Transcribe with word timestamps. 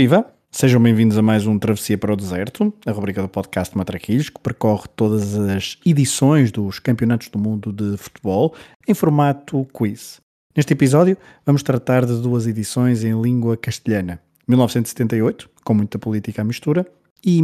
Viva! 0.00 0.32
Sejam 0.52 0.80
bem-vindos 0.80 1.18
a 1.18 1.22
mais 1.22 1.44
um 1.44 1.58
Travessia 1.58 1.98
para 1.98 2.12
o 2.12 2.16
Deserto, 2.16 2.72
a 2.86 2.92
rubrica 2.92 3.20
do 3.20 3.28
podcast 3.28 3.76
Matraquilhos, 3.76 4.30
que 4.30 4.40
percorre 4.40 4.84
todas 4.94 5.36
as 5.36 5.76
edições 5.84 6.52
dos 6.52 6.78
Campeonatos 6.78 7.28
do 7.30 7.36
Mundo 7.36 7.72
de 7.72 7.96
Futebol 7.96 8.54
em 8.86 8.94
formato 8.94 9.66
quiz. 9.72 10.20
Neste 10.56 10.72
episódio, 10.72 11.18
vamos 11.44 11.64
tratar 11.64 12.06
de 12.06 12.22
duas 12.22 12.46
edições 12.46 13.02
em 13.02 13.20
língua 13.20 13.56
castelhana: 13.56 14.22
1978, 14.46 15.50
com 15.64 15.74
muita 15.74 15.98
política 15.98 16.42
à 16.42 16.44
mistura, 16.44 16.86
e 17.26 17.42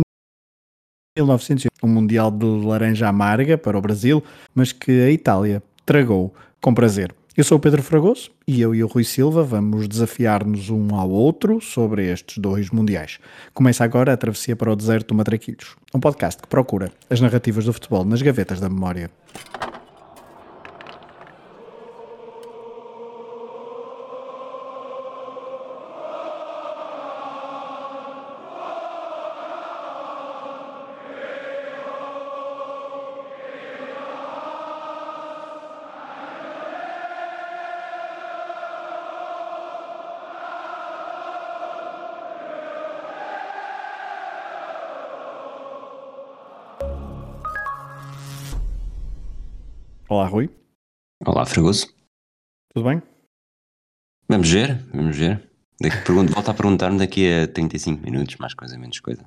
1900, 1.19 1.67
um 1.83 1.89
Mundial 1.89 2.31
de 2.31 2.47
Laranja 2.47 3.09
Amarga 3.09 3.59
para 3.59 3.77
o 3.77 3.81
Brasil, 3.81 4.23
mas 4.55 4.71
que 4.71 4.93
a 4.93 5.11
Itália 5.11 5.61
tragou 5.85 6.33
com 6.61 6.73
prazer. 6.73 7.13
Eu 7.37 7.43
sou 7.43 7.59
o 7.59 7.61
Pedro 7.61 7.83
Fragoso 7.83 8.31
e 8.47 8.61
eu 8.61 8.73
e 8.73 8.85
o 8.85 8.87
Rui 8.87 9.03
Silva 9.03 9.43
vamos 9.43 9.89
desafiar-nos 9.89 10.71
um 10.71 10.95
ao 10.95 11.11
outro 11.11 11.61
sobre 11.61 12.09
estes 12.09 12.39
dois 12.39 12.71
mundiais. 12.71 13.19
Começa 13.53 13.83
agora 13.83 14.13
a 14.13 14.17
travessia 14.17 14.55
para 14.55 14.71
o 14.71 14.77
deserto 14.77 15.09
do 15.09 15.17
Matraquilhos, 15.17 15.75
um 15.93 15.99
podcast 15.99 16.41
que 16.41 16.47
procura 16.47 16.93
as 17.11 17.21
narrativas 17.21 17.65
do 17.65 17.73
futebol 17.73 18.05
nas 18.05 18.23
gavetas 18.23 18.61
da 18.61 18.69
memória. 18.69 19.11
Olá, 50.07 50.27
Rui. 50.27 50.51
Olá, 51.25 51.47
Fragoso. 51.47 51.87
Tudo 52.75 52.91
bem? 52.91 53.03
Vamos 54.29 54.51
ver, 54.51 54.77
vamos 54.93 55.17
ver. 55.17 55.51
Daqui, 55.81 55.97
pergunto, 56.05 56.31
volta 56.31 56.51
a 56.51 56.55
perguntar-me 56.55 56.99
daqui 56.99 57.27
a 57.27 57.49
35 57.49 58.03
minutos, 58.03 58.37
mais 58.37 58.53
coisa, 58.53 58.77
menos 58.77 59.01
coisa. 59.01 59.27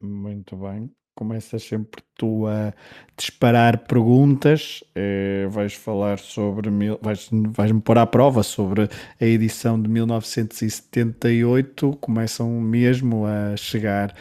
Muito 0.00 0.56
bem. 0.56 0.88
Começas 1.16 1.64
sempre 1.64 2.00
tu 2.14 2.46
a 2.46 2.72
disparar 3.16 3.88
perguntas. 3.88 4.84
Eh, 4.94 5.48
vais 5.50 5.74
falar 5.74 6.20
sobre. 6.20 6.70
Mil, 6.70 6.96
vais, 7.02 7.28
vais-me 7.32 7.80
pôr 7.80 7.98
à 7.98 8.06
prova 8.06 8.44
sobre 8.44 8.88
a 9.20 9.24
edição 9.24 9.82
de 9.82 9.88
1978. 9.88 11.98
Começam 12.00 12.48
mesmo 12.60 13.26
a 13.26 13.56
chegar 13.56 14.14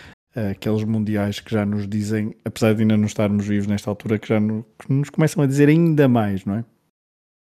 aqueles 0.52 0.84
mundiais 0.84 1.40
que 1.40 1.52
já 1.52 1.66
nos 1.66 1.88
dizem, 1.88 2.36
apesar 2.46 2.74
de 2.74 2.82
ainda 2.82 2.96
não 2.96 3.06
estarmos 3.06 3.48
vivos 3.48 3.68
nesta 3.68 3.90
altura, 3.90 4.20
que 4.20 4.28
já 4.28 4.40
no, 4.40 4.64
que 4.80 4.94
nos 4.94 5.10
começam 5.10 5.44
a 5.44 5.48
dizer 5.48 5.68
ainda 5.68 6.08
mais, 6.08 6.46
não 6.46 6.56
é? 6.56 6.66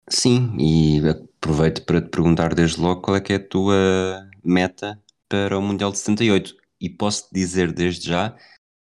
Sim, 0.08 0.54
e 0.58 1.00
aproveito 1.08 1.84
para 1.84 2.02
te 2.02 2.10
perguntar 2.10 2.54
desde 2.54 2.80
logo 2.80 3.00
qual 3.00 3.16
é 3.16 3.20
que 3.20 3.32
é 3.32 3.36
a 3.36 3.48
tua 3.48 4.28
meta 4.44 5.00
para 5.28 5.58
o 5.58 5.62
Mundial 5.62 5.90
de 5.90 5.98
78. 5.98 6.54
E 6.80 6.90
posso-te 6.90 7.32
dizer 7.32 7.72
desde 7.72 8.08
já 8.08 8.36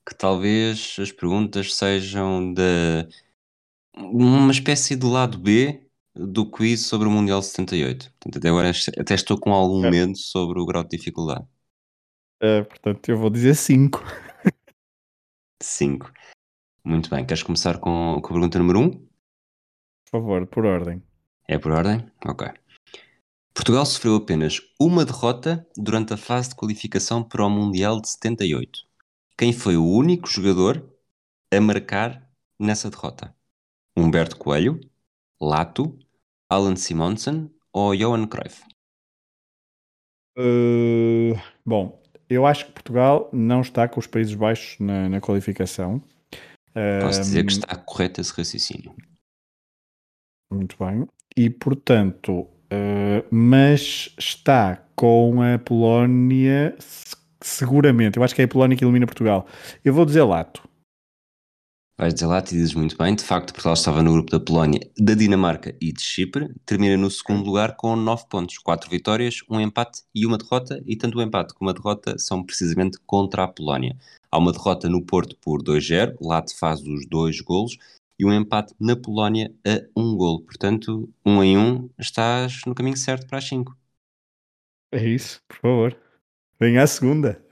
que 0.08 0.16
talvez 0.18 0.98
as 1.00 1.12
perguntas 1.12 1.74
sejam 1.74 2.54
de 2.54 3.08
uma 3.96 4.52
espécie 4.52 4.96
de 4.96 5.06
lado 5.06 5.38
B 5.38 5.88
do 6.16 6.50
quiz 6.50 6.88
sobre 6.88 7.08
o 7.08 7.12
Mundial 7.12 7.40
de 7.40 7.46
78. 7.46 8.12
Portanto, 8.20 8.38
até 8.38 8.50
agora 8.50 8.72
até 9.00 9.16
estou 9.16 9.40
com 9.40 9.54
algum 9.54 9.90
medo 9.90 10.18
sobre 10.18 10.60
o 10.60 10.66
grau 10.66 10.84
de 10.84 10.98
dificuldade. 10.98 11.46
Uh, 12.44 12.66
portanto, 12.66 13.08
eu 13.08 13.18
vou 13.18 13.30
dizer 13.30 13.56
5. 13.56 14.04
5. 15.64 16.12
Muito 16.84 17.10
bem. 17.10 17.26
Queres 17.26 17.42
começar 17.42 17.80
com, 17.80 18.20
com 18.22 18.28
a 18.28 18.34
pergunta 18.34 18.60
número 18.60 18.80
1? 18.80 18.84
Um? 18.84 18.90
Por 18.92 20.12
favor, 20.12 20.48
por 20.48 20.66
ordem. 20.66 21.02
É 21.48 21.58
por 21.58 21.72
ordem? 21.72 22.06
Ok. 22.26 22.46
Portugal 23.54 23.86
sofreu 23.86 24.16
apenas 24.18 24.60
uma 24.78 25.06
derrota 25.06 25.66
durante 25.78 26.14
a 26.14 26.18
fase 26.18 26.50
de 26.50 26.56
qualificação 26.56 27.24
para 27.24 27.46
o 27.46 27.50
Mundial 27.50 28.02
de 28.02 28.10
78. 28.10 28.80
Quem 29.38 29.54
foi 29.54 29.78
o 29.78 29.86
único 29.86 30.28
jogador 30.28 30.86
a 31.50 31.62
marcar 31.62 32.30
nessa 32.60 32.90
derrota? 32.90 33.34
Humberto 33.96 34.38
Coelho, 34.38 34.82
Lato, 35.40 35.98
Alan 36.50 36.76
Simonsen 36.76 37.50
ou 37.72 37.96
Johan 37.96 38.28
Cruyff? 38.28 38.64
Uh, 40.38 41.40
bom, 41.66 42.03
eu 42.34 42.46
acho 42.46 42.66
que 42.66 42.72
Portugal 42.72 43.30
não 43.32 43.62
está 43.62 43.88
com 43.88 44.00
os 44.00 44.08
Países 44.08 44.34
Baixos 44.34 44.78
na, 44.80 45.10
na 45.10 45.22
qualificação. 45.22 46.02
Posso 47.02 47.22
dizer 47.22 47.46
que 47.46 47.52
está 47.52 47.76
correto 47.76 48.20
esse 48.20 48.34
raciocínio. 48.34 48.96
Muito 50.52 50.76
bem. 50.80 51.08
E 51.36 51.50
portanto, 51.50 52.42
uh, 52.42 53.26
mas 53.30 54.14
está 54.18 54.84
com 54.96 55.42
a 55.42 55.58
Polónia 55.60 56.76
seguramente. 57.42 58.18
Eu 58.18 58.24
acho 58.24 58.34
que 58.34 58.42
é 58.42 58.46
a 58.46 58.48
Polónia 58.48 58.78
que 58.78 58.84
elimina 58.84 59.06
Portugal. 59.06 59.48
Eu 59.84 59.94
vou 59.94 60.06
dizer 60.06 60.24
Lato. 60.24 60.68
Vais 61.96 62.12
dizer 62.12 62.26
lá, 62.26 62.42
te 62.42 62.56
dizes 62.56 62.74
muito 62.74 62.98
bem. 62.98 63.16
De 63.16 63.24
facto, 63.24 63.54
Portugal 63.54 63.76
estava 63.76 64.02
no 64.02 64.14
grupo 64.14 64.32
da 64.32 64.40
Polónia, 64.40 64.80
da 64.98 65.14
Dinamarca 65.14 65.78
e 65.80 65.94
de 65.94 66.02
Chipre. 66.02 66.52
Termina 66.66 66.98
no 66.98 67.10
segundo 67.10 67.46
lugar 67.46 67.76
com 67.76 67.96
9 67.96 68.26
pontos, 68.28 68.58
4 68.58 68.90
vitórias, 68.90 69.42
um 69.48 69.62
empate 69.62 70.02
e 70.14 70.26
uma 70.26 70.40
derrota. 70.40 70.82
E 70.88 70.96
tanto 70.96 71.20
o 71.20 71.22
empate 71.22 71.54
como 71.54 71.70
a 71.70 71.74
derrota 71.74 72.18
são 72.18 72.44
precisamente 72.44 72.98
contra 73.06 73.44
a 73.44 73.48
Polónia. 73.48 73.96
Há 74.32 74.40
uma 74.40 74.52
derrota 74.52 74.90
no 74.90 75.06
Porto 75.06 75.38
por 75.38 75.62
2-0, 75.62 76.18
Latte 76.20 76.56
faz 76.58 76.82
os 76.82 77.06
dois 77.08 77.40
golos. 77.42 77.78
E 78.18 78.26
um 78.26 78.34
empate 78.34 78.74
na 78.80 78.96
Polónia 78.96 79.54
a 79.66 79.82
um 79.96 80.16
golo. 80.16 80.42
Portanto, 80.42 81.08
um 81.24 81.44
em 81.44 81.58
um, 81.58 81.90
estás 82.00 82.62
no 82.66 82.74
caminho 82.74 82.98
certo 82.98 83.28
para 83.28 83.38
as 83.38 83.48
5. 83.48 83.78
É 84.92 85.08
isso, 85.08 85.42
por 85.48 85.58
favor. 85.58 85.98
Venha 86.60 86.82
à 86.82 86.88
segunda. 86.88 87.44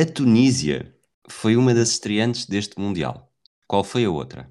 A 0.00 0.04
Tunísia 0.04 0.94
foi 1.28 1.56
uma 1.56 1.74
das 1.74 1.90
estreantes 1.90 2.46
deste 2.46 2.78
Mundial. 2.78 3.27
Qual 3.68 3.84
foi 3.84 4.06
a 4.06 4.10
outra? 4.10 4.50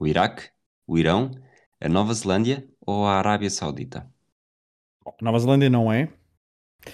O 0.00 0.06
Iraque, 0.08 0.50
o 0.84 0.98
Irão, 0.98 1.30
a 1.80 1.88
Nova 1.88 2.12
Zelândia 2.12 2.68
ou 2.84 3.06
a 3.06 3.12
Arábia 3.12 3.48
Saudita? 3.48 4.10
Nova 5.22 5.38
Zelândia 5.38 5.70
não 5.70 5.92
é. 5.92 6.12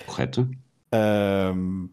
Correto. 0.04 0.46
Um, 0.92 1.88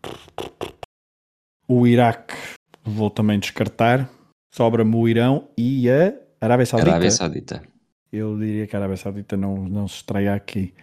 o 1.70 1.88
Iraque 1.88 2.36
vou 2.84 3.09
também 3.09 3.40
descartar. 3.40 4.12
Sobra-me 4.54 4.94
o 4.94 5.08
Irão 5.08 5.50
e 5.58 5.90
a 5.90 6.16
Arábia 6.42 6.66
Saudita. 6.66 6.92
Arábia 6.92 7.12
Saudita. 7.12 7.64
Eu 8.12 8.38
diria 8.38 8.68
que 8.68 8.76
a 8.76 8.80
Arábia 8.80 8.98
Saudita 8.98 9.38
não, 9.38 9.56
não 9.56 9.88
se 9.88 9.96
estreia 9.96 10.36
aqui. 10.36 10.74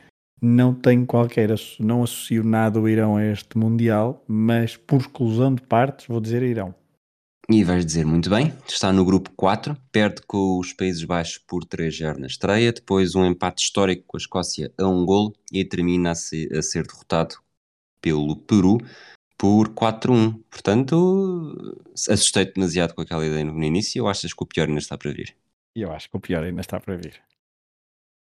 Não 0.41 0.73
tenho 0.73 1.05
qualquer, 1.05 1.51
não 1.79 2.05
associo 2.05 2.43
nada 2.43 2.81
o 2.81 2.89
Irão 2.89 3.19
a 3.19 3.25
este 3.25 3.59
Mundial, 3.59 4.25
mas 4.27 4.79
por 4.79 5.01
exclusão 5.01 5.55
de 5.55 5.61
partes 5.61 6.07
vou 6.07 6.23
dizer 6.23 6.43
Irão. 6.43 6.75
E 7.51 7.65
vais 7.65 7.87
dizer 7.87 8.05
muito 8.05 8.29
bem, 8.29 8.53
está 8.69 8.93
no 8.93 9.07
grupo 9.07 9.31
4, 9.35 9.75
perde 9.91 10.21
com 10.27 10.59
os 10.59 10.75
Países 10.75 11.03
Baixos 11.03 11.39
por 11.39 11.65
3-0 11.65 12.19
na 12.19 12.27
estreia, 12.27 12.71
depois 12.71 13.15
um 13.15 13.25
empate 13.25 13.65
histórico 13.65 14.05
com 14.07 14.19
a 14.19 14.21
Escócia 14.21 14.71
a 14.79 14.87
um 14.87 15.07
gol 15.07 15.35
e 15.51 15.65
termina 15.65 16.11
a 16.11 16.15
ser, 16.15 16.55
a 16.55 16.61
ser 16.61 16.87
derrotado 16.87 17.37
pelo 18.03 18.37
Peru 18.37 18.77
por 19.39 19.71
4-1. 19.71 20.43
Portanto, 20.51 21.81
assustei-te 21.95 22.53
demasiado 22.53 22.95
com 22.95 23.01
aquela 23.01 23.25
ideia 23.25 23.47
no 23.47 23.65
início 23.65 24.03
ou 24.03 24.11
achas 24.11 24.35
que 24.35 24.43
o 24.43 24.47
pior 24.47 24.69
ainda 24.69 24.81
está 24.81 24.99
para 24.99 25.11
vir? 25.11 25.35
Eu 25.75 25.91
acho 25.91 26.11
que 26.11 26.17
o 26.19 26.21
pior 26.21 26.45
ainda 26.45 26.61
está 26.61 26.79
para 26.79 26.97
vir. 26.99 27.19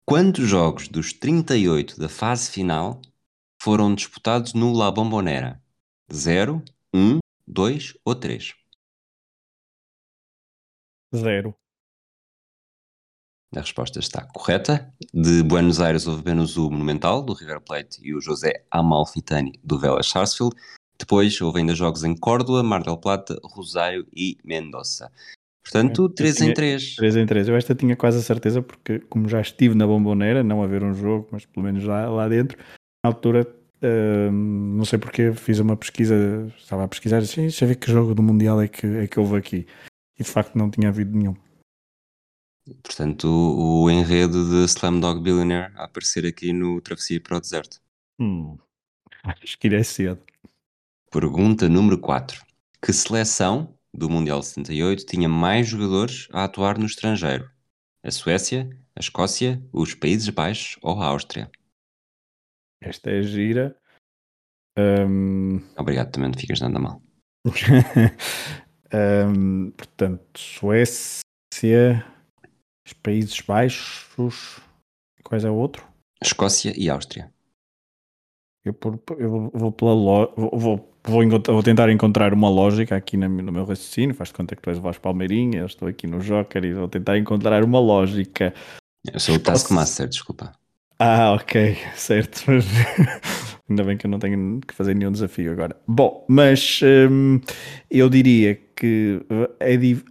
Quantos 0.05 0.47
jogos 0.47 0.87
dos 0.87 1.13
38 1.13 1.99
da 1.99 2.09
fase 2.09 2.51
final 2.51 3.01
foram 3.59 3.95
disputados 3.95 4.53
no 4.53 4.71
La 4.71 4.91
Bombonera? 4.91 5.59
0, 6.13 6.63
1, 6.93 7.17
2 7.47 7.97
ou 8.05 8.13
3? 8.13 8.53
Zero. 11.15 11.55
A 13.55 13.61
resposta 13.61 13.99
está 13.99 14.21
correta. 14.21 14.93
De 15.11 15.41
Buenos 15.41 15.81
Aires 15.81 16.05
houve 16.05 16.21
apenas 16.21 16.55
o 16.55 16.69
Monumental, 16.69 17.23
do 17.23 17.33
River 17.33 17.59
Plate, 17.61 17.99
e 18.03 18.13
o 18.13 18.21
José 18.21 18.63
Amalfitani, 18.69 19.59
do 19.63 19.79
Vélez 19.79 20.07
Sarsfield. 20.07 20.55
Depois 20.99 21.39
houve 21.41 21.59
ainda 21.59 21.73
jogos 21.73 22.03
em 22.03 22.15
Córdoba, 22.15 22.61
Mar 22.61 22.83
del 22.83 22.97
Plata, 22.97 23.39
Rosário 23.43 24.05
e 24.15 24.37
Mendoza. 24.43 25.11
Portanto, 25.63 26.09
3 26.09 26.41
em 26.41 26.53
3. 26.53 26.95
3 26.95 27.15
em 27.15 27.25
3. 27.25 27.47
Eu 27.47 27.55
esta 27.55 27.73
tinha 27.73 27.95
quase 27.95 28.19
a 28.19 28.21
certeza, 28.21 28.61
porque 28.61 28.99
como 28.99 29.27
já 29.27 29.41
estive 29.41 29.73
na 29.75 29.87
Bomboneira, 29.87 30.43
não 30.43 30.61
a 30.61 30.67
ver 30.67 30.83
um 30.83 30.93
jogo, 30.93 31.27
mas 31.31 31.45
pelo 31.45 31.65
menos 31.65 31.83
lá, 31.83 32.07
lá 32.07 32.27
dentro, 32.27 32.57
na 33.03 33.09
altura, 33.09 33.47
uh, 33.81 34.31
não 34.31 34.85
sei 34.85 34.99
porque, 34.99 35.33
fiz 35.33 35.59
uma 35.59 35.75
pesquisa, 35.75 36.51
estava 36.57 36.83
a 36.83 36.87
pesquisar 36.87 37.19
assim, 37.19 37.41
deixa 37.41 37.65
eu 37.65 37.69
ver 37.69 37.75
que 37.75 37.91
jogo 37.91 38.13
do 38.13 38.21
Mundial 38.21 38.61
é 38.61 38.67
que, 38.67 38.85
é 38.85 39.07
que 39.07 39.19
houve 39.19 39.37
aqui 39.37 39.67
e 40.19 40.23
de 40.23 40.29
facto 40.29 40.57
não 40.57 40.69
tinha 40.69 40.89
havido 40.89 41.17
nenhum. 41.17 41.35
Portanto, 42.83 43.25
o, 43.27 43.89
enredo 43.89 44.47
de 44.49 44.65
Slumdog 44.65 45.21
Billionaire 45.21 45.73
a 45.75 45.85
aparecer 45.85 46.25
aqui 46.25 46.53
no 46.53 46.79
Travessia 46.81 47.19
para 47.19 47.37
o 47.37 47.39
Deserto. 47.39 47.81
Hum. 48.19 48.57
Acho 49.23 49.57
que 49.57 49.67
é 49.67 49.83
cedo. 49.83 50.21
Pergunta 51.11 51.67
número 51.67 51.97
4. 51.99 52.45
Que 52.81 52.93
seleção 52.93 53.75
do 53.93 54.09
Mundial 54.09 54.43
78 54.43 55.05
tinha 55.05 55.27
mais 55.27 55.67
jogadores 55.67 56.27
a 56.31 56.43
atuar 56.43 56.77
no 56.77 56.85
estrangeiro? 56.85 57.49
A 58.03 58.11
Suécia, 58.11 58.69
a 58.95 58.99
Escócia, 58.99 59.61
os 59.73 59.95
Países 59.95 60.29
Baixos 60.29 60.77
ou 60.81 61.01
a 61.01 61.07
Áustria? 61.07 61.49
Esta 62.81 63.09
é 63.09 63.23
gira. 63.23 63.75
Hum, 64.77 65.59
Obrigado, 65.75 66.11
também 66.11 66.29
não 66.29 66.39
ficas 66.39 66.61
nada 66.61 66.79
mal. 66.79 67.01
hum, 68.93 69.71
portanto, 69.71 70.39
Suécia, 70.39 72.05
os 72.85 72.93
Países 72.93 73.39
Baixos. 73.41 74.59
Quais 75.23 75.43
é 75.45 75.49
o 75.49 75.55
outro? 75.55 75.85
Escócia 76.23 76.73
e 76.75 76.89
Áustria. 76.89 77.31
Eu, 78.65 78.73
por- 78.73 78.99
eu 79.17 79.49
vou- 79.53 79.71
pela 79.71 79.93
lo- 79.93 80.33
vou, 80.35 80.91
vou, 81.03 81.41
vou 81.47 81.63
tentar 81.63 81.89
encontrar 81.89 82.33
uma 82.33 82.49
lógica 82.49 82.95
aqui 82.95 83.15
na- 83.15 83.29
no 83.29 83.51
meu 83.51 83.63
raciocínio. 83.65 84.13
Faz 84.15 84.29
de 84.29 84.35
conta 84.35 84.55
que 84.55 84.61
tu 84.61 84.69
és 84.69 84.77
o 84.77 84.81
Vasco 84.81 85.01
Palmeirinha, 85.01 85.59
eu 85.59 85.65
estou 85.65 85.87
aqui 85.87 86.05
no 86.07 86.19
Joker 86.19 86.63
e 86.65 86.73
vou 86.73 86.87
tentar 86.89 87.17
encontrar 87.17 87.63
uma 87.63 87.79
lógica. 87.79 88.53
Eu 89.11 89.19
sou 89.19 89.35
o 89.35 89.37
Escócia. 89.37 89.53
Taskmaster, 89.53 90.07
desculpa. 90.09 90.51
Ah, 90.99 91.31
ok, 91.33 91.77
certo. 91.95 92.41
Ainda 93.69 93.83
bem 93.83 93.97
que 93.97 94.05
eu 94.05 94.09
não 94.11 94.17
tenho 94.19 94.59
que 94.61 94.73
fazer 94.73 94.95
nenhum 94.95 95.11
desafio 95.11 95.51
agora. 95.51 95.79
Bom, 95.87 96.25
mas 96.27 96.79
hum, 97.09 97.39
eu 97.89 98.09
diria 98.09 98.55
que 98.75 99.21
é 99.59 99.77
di- 99.77 100.03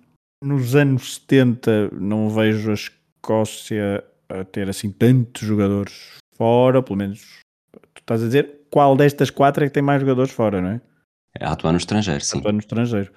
nos 0.42 0.76
anos 0.76 1.14
70 1.16 1.90
não 1.92 2.30
vejo 2.30 2.70
a 2.70 2.74
Escócia 2.74 4.04
a 4.28 4.44
ter 4.44 4.68
assim 4.68 4.92
tantos 4.92 5.42
jogadores 5.42 6.16
fora, 6.36 6.82
pelo 6.82 6.96
menos 6.96 7.40
tu 7.94 8.00
estás 8.00 8.22
a 8.22 8.26
dizer 8.26 8.60
qual 8.70 8.96
destas 8.96 9.28
quatro 9.30 9.64
é 9.64 9.66
que 9.66 9.74
tem 9.74 9.82
mais 9.82 10.00
jogadores 10.00 10.30
fora, 10.32 10.60
não 10.62 10.68
é? 10.70 10.80
É 11.34 11.44
a 11.44 11.52
atuar 11.52 11.72
no 11.72 11.78
estrangeiro, 11.78 12.22
sim. 12.22 12.38
Atuar 12.38 12.52
no 12.52 12.58
estrangeiro. 12.60 13.12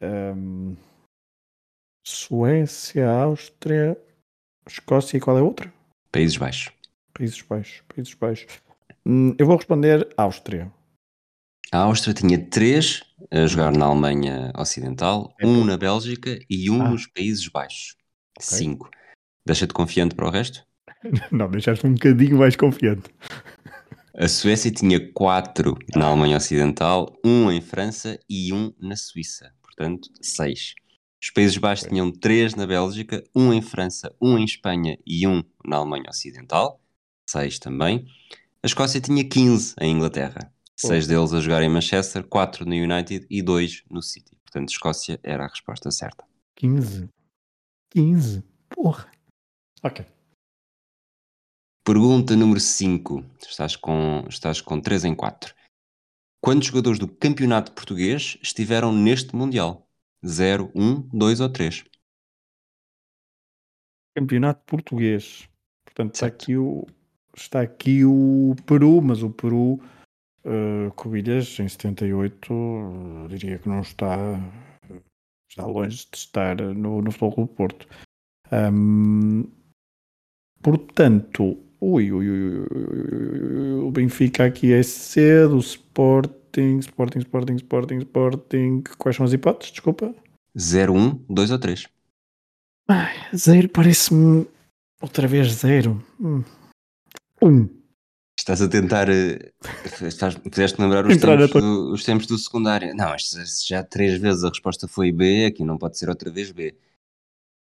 Hum, 0.00 0.76
Suécia, 2.06 3.08
Áustria, 3.10 3.98
Escócia 4.66 5.16
e 5.16 5.20
qual 5.20 5.36
é 5.38 5.40
a 5.40 5.44
outra? 5.44 5.72
Países 6.12 6.36
Baixos. 6.36 6.72
Países 7.12 7.42
Baixos, 7.42 7.82
Países 7.88 8.14
Baixos. 8.14 8.60
Hum, 9.08 9.34
eu 9.38 9.46
vou 9.46 9.56
responder 9.56 10.06
Áustria. 10.18 10.70
A 11.72 11.78
Áustria 11.78 12.12
tinha 12.14 12.38
três 12.38 13.02
a 13.30 13.46
jogar 13.46 13.72
na 13.72 13.86
Alemanha 13.86 14.52
Ocidental, 14.56 15.34
É 15.40 15.46
um 15.46 15.64
na 15.64 15.76
Bélgica 15.78 16.38
e 16.48 16.70
um 16.70 16.82
Ah. 16.82 16.90
nos 16.90 17.06
Países 17.06 17.48
Baixos. 17.48 17.96
Cinco. 18.38 18.90
Deixa-te 19.46 19.72
confiante 19.72 20.14
para 20.14 20.26
o 20.26 20.30
resto? 20.30 20.62
Não, 21.32 21.50
deixaste 21.50 21.86
um 21.86 21.94
bocadinho 21.94 22.38
mais 22.38 22.54
confiante. 22.56 23.08
A 24.14 24.28
Suécia 24.28 24.70
tinha 24.70 25.12
quatro 25.12 25.78
na 25.94 26.06
Alemanha 26.06 26.36
Ocidental, 26.36 27.16
um 27.24 27.50
em 27.50 27.60
França 27.60 28.18
e 28.28 28.52
um 28.52 28.72
na 28.78 28.96
Suíça. 28.96 29.52
Portanto, 29.62 30.08
seis. 30.20 30.74
Os 31.22 31.30
Países 31.30 31.56
Baixos 31.56 31.84
Ok. 31.84 31.92
tinham 31.94 32.10
três 32.12 32.54
na 32.54 32.66
Bélgica, 32.66 33.22
um 33.34 33.52
em 33.52 33.62
França, 33.62 34.14
um 34.20 34.36
em 34.38 34.44
Espanha 34.44 34.98
e 35.06 35.26
um 35.26 35.42
na 35.64 35.76
Alemanha 35.76 36.10
Ocidental. 36.10 36.80
Seis 37.28 37.58
também. 37.58 38.06
A 38.62 38.66
Escócia 38.66 39.00
tinha 39.00 39.28
15 39.28 39.76
em 39.80 39.92
Inglaterra. 39.92 40.52
Seis 40.76 41.06
Porra. 41.06 41.16
deles 41.16 41.32
a 41.32 41.40
jogar 41.40 41.62
em 41.62 41.68
Manchester, 41.68 42.26
quatro 42.26 42.64
no 42.64 42.74
United 42.74 43.26
e 43.30 43.42
dois 43.42 43.84
no 43.90 44.02
City. 44.02 44.36
Portanto, 44.44 44.70
Escócia 44.70 45.20
era 45.22 45.44
a 45.44 45.48
resposta 45.48 45.90
certa. 45.90 46.24
15. 46.56 47.08
15. 47.90 48.44
Porra. 48.68 49.10
Ok. 49.82 50.04
Pergunta 51.84 52.36
número 52.36 52.60
5. 52.60 53.24
Estás 53.40 53.76
com, 53.76 54.24
estás 54.28 54.60
com 54.60 54.80
3 54.80 55.04
em 55.04 55.14
4. 55.14 55.54
Quantos 56.40 56.68
jogadores 56.68 56.98
do 56.98 57.08
campeonato 57.08 57.72
português 57.72 58.38
estiveram 58.42 58.92
neste 58.92 59.34
Mundial? 59.34 59.88
0, 60.26 60.70
1, 60.74 61.08
2 61.16 61.40
ou 61.40 61.48
3? 61.48 61.84
Campeonato 64.16 64.64
português. 64.64 65.48
Portanto, 65.84 66.14
está 66.14 66.26
aqui, 66.26 66.56
o, 66.56 66.86
está 67.40 67.60
aqui 67.60 68.04
o 68.04 68.54
Peru, 68.66 69.00
mas 69.00 69.22
o 69.22 69.30
Peru, 69.30 69.80
uh, 70.44 70.90
Covilhas, 70.96 71.58
em 71.60 71.68
78, 71.68 72.52
uh, 72.52 73.28
diria 73.28 73.58
que 73.58 73.68
não 73.68 73.80
está, 73.80 74.16
está 75.50 75.66
longe 75.66 76.06
de 76.10 76.16
estar 76.16 76.56
no, 76.56 77.02
no 77.02 77.10
Futebol 77.10 77.32
Clube 77.32 77.50
do 77.50 77.56
Porto. 77.56 77.88
Ahm, 78.50 79.44
portanto, 80.62 81.58
ui, 81.80 82.10
ui, 82.12 82.30
ui, 82.30 83.72
o 83.82 83.90
Benfica 83.90 84.44
aqui 84.44 84.72
é 84.72 84.82
cedo, 84.82 85.56
o 85.56 85.60
Sporting, 85.60 86.78
Sporting, 86.78 87.18
Sporting, 87.18 87.56
Sporting, 87.56 87.98
Sporting. 87.98 88.82
Quais 88.98 89.16
são 89.16 89.26
as 89.26 89.32
hipóteses? 89.32 89.72
Desculpa. 89.72 90.14
0, 90.58 90.94
1, 90.94 91.24
2 91.28 91.50
ou 91.50 91.58
3? 91.58 91.88
Ai, 92.90 93.14
zero 93.36 93.68
parece-me 93.68 94.46
outra 95.02 95.28
vez 95.28 95.52
zero. 95.52 96.02
Hum. 96.18 96.42
Um. 97.42 97.68
Estás 98.38 98.62
a 98.62 98.68
tentar. 98.68 99.08
eh, 99.08 99.52
Estás, 100.02 100.34
fizeste 100.50 100.80
lembrar 100.80 101.06
os 101.06 101.16
tempos, 101.16 101.50
do, 101.50 101.92
os 101.92 102.04
tempos 102.04 102.26
do 102.26 102.38
secundário. 102.38 102.94
Não, 102.94 103.14
já 103.66 103.82
três 103.82 104.18
vezes 104.20 104.44
a 104.44 104.48
resposta 104.48 104.86
foi 104.88 105.10
B, 105.12 105.46
aqui 105.46 105.64
não 105.64 105.76
pode 105.76 105.98
ser 105.98 106.08
outra 106.08 106.30
vez 106.30 106.50
B. 106.52 106.76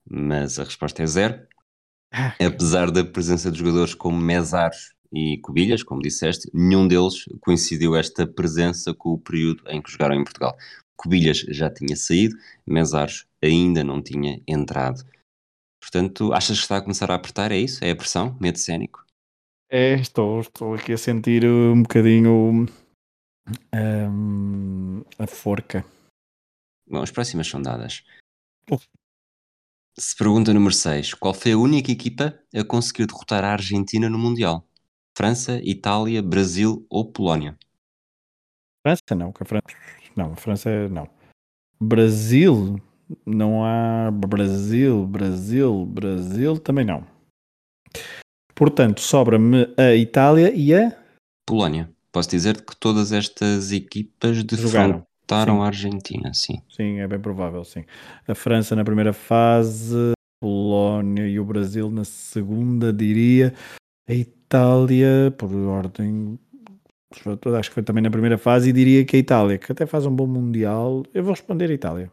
Mas 0.08 0.58
a 0.58 0.64
resposta 0.64 1.02
é 1.02 1.06
0. 1.06 1.46
Ah, 2.12 2.34
Apesar 2.44 2.90
da 2.90 3.04
presença 3.04 3.50
de 3.50 3.58
jogadores 3.58 3.94
como 3.94 4.18
Mesaros 4.20 4.94
e 5.12 5.38
Cobilhas, 5.38 5.82
como 5.82 6.02
disseste, 6.02 6.50
nenhum 6.52 6.86
deles 6.86 7.24
coincidiu 7.40 7.96
esta 7.96 8.26
presença 8.26 8.92
com 8.94 9.10
o 9.10 9.18
período 9.18 9.62
em 9.68 9.80
que 9.80 9.90
jogaram 9.90 10.14
em 10.14 10.24
Portugal. 10.24 10.56
Cobilhas 10.96 11.38
já 11.38 11.70
tinha 11.70 11.96
saído, 11.96 12.36
Mesaros 12.66 13.26
ainda 13.42 13.82
não 13.82 14.02
tinha 14.02 14.42
entrado. 14.46 15.02
Portanto, 15.80 16.32
achas 16.32 16.58
que 16.58 16.62
está 16.64 16.76
a 16.76 16.82
começar 16.82 17.10
a 17.10 17.14
apertar? 17.14 17.50
É 17.52 17.58
isso? 17.58 17.82
É 17.84 17.90
a 17.90 17.96
pressão? 17.96 18.36
Medo 18.40 18.58
cénico? 18.58 19.04
É, 19.72 19.94
estou, 19.94 20.40
estou 20.40 20.75
aqui 20.75 20.93
a 20.93 20.99
sentir 20.99 21.44
um 21.44 21.82
bocadinho 21.82 22.67
hum, 23.72 25.05
a 25.17 25.26
forca. 25.28 25.84
Bom, 26.88 27.00
as 27.00 27.12
próximas 27.12 27.46
são 27.46 27.62
dadas. 27.62 28.02
Uf. 28.69 28.84
Se 29.96 30.17
pergunta 30.17 30.52
número 30.52 30.75
6. 30.75 31.14
Qual 31.14 31.32
foi 31.32 31.52
a 31.52 31.56
única 31.56 31.93
equipa 31.93 32.37
a 32.52 32.64
conseguir 32.64 33.06
derrotar 33.06 33.44
a 33.44 33.52
Argentina 33.52 34.11
no 34.11 34.19
Mundial? 34.19 34.67
França, 35.17 35.61
Itália, 35.62 36.20
Brasil 36.20 36.84
ou 36.90 37.12
Polónia? 37.12 37.56
França 38.84 39.14
não, 39.14 39.32
que 39.32 39.44
a 39.44 39.46
França 39.46 39.67
não, 40.17 40.32
a 40.32 40.36
França 40.36 40.89
não. 40.89 41.08
Brasil 41.81 42.77
não 43.24 43.65
há 43.65 44.10
Brasil, 44.10 45.06
Brasil, 45.06 45.86
Brasil 45.86 46.58
também 46.58 46.84
não. 46.84 47.19
Portanto, 48.60 49.00
sobra-me 49.00 49.72
a 49.74 49.94
Itália 49.94 50.52
e 50.55 50.74
a 50.74 50.94
Polónia. 51.48 51.88
Posso 52.12 52.29
dizer 52.29 52.60
que 52.60 52.76
todas 52.76 53.10
estas 53.10 53.72
equipas 53.72 54.44
defrontaram 54.44 55.56
sim. 55.56 55.62
a 55.62 55.64
Argentina, 55.64 56.34
sim. 56.34 56.62
Sim, 56.69 56.98
é 56.98 57.08
bem 57.08 57.19
provável, 57.19 57.64
sim. 57.64 57.86
A 58.29 58.34
França 58.34 58.76
na 58.76 58.84
primeira 58.84 59.14
fase, 59.14 59.96
a 59.96 60.44
Polónia 60.44 61.26
e 61.26 61.40
o 61.40 61.44
Brasil 61.46 61.90
na 61.90 62.05
segunda, 62.05 62.93
diria. 62.93 63.55
A 64.06 64.12
Itália, 64.12 65.34
por 65.38 65.50
ordem, 65.55 66.38
acho 67.58 67.70
que 67.70 67.74
foi 67.74 67.82
também 67.82 68.02
na 68.02 68.10
primeira 68.10 68.36
fase, 68.36 68.69
e 68.69 68.72
diria 68.74 69.06
que 69.06 69.17
a 69.17 69.19
Itália, 69.19 69.56
que 69.56 69.72
até 69.72 69.86
faz 69.86 70.05
um 70.05 70.14
bom 70.14 70.26
Mundial. 70.26 71.02
Eu 71.14 71.24
vou 71.24 71.32
responder 71.32 71.70
a 71.70 71.72
Itália. 71.72 72.12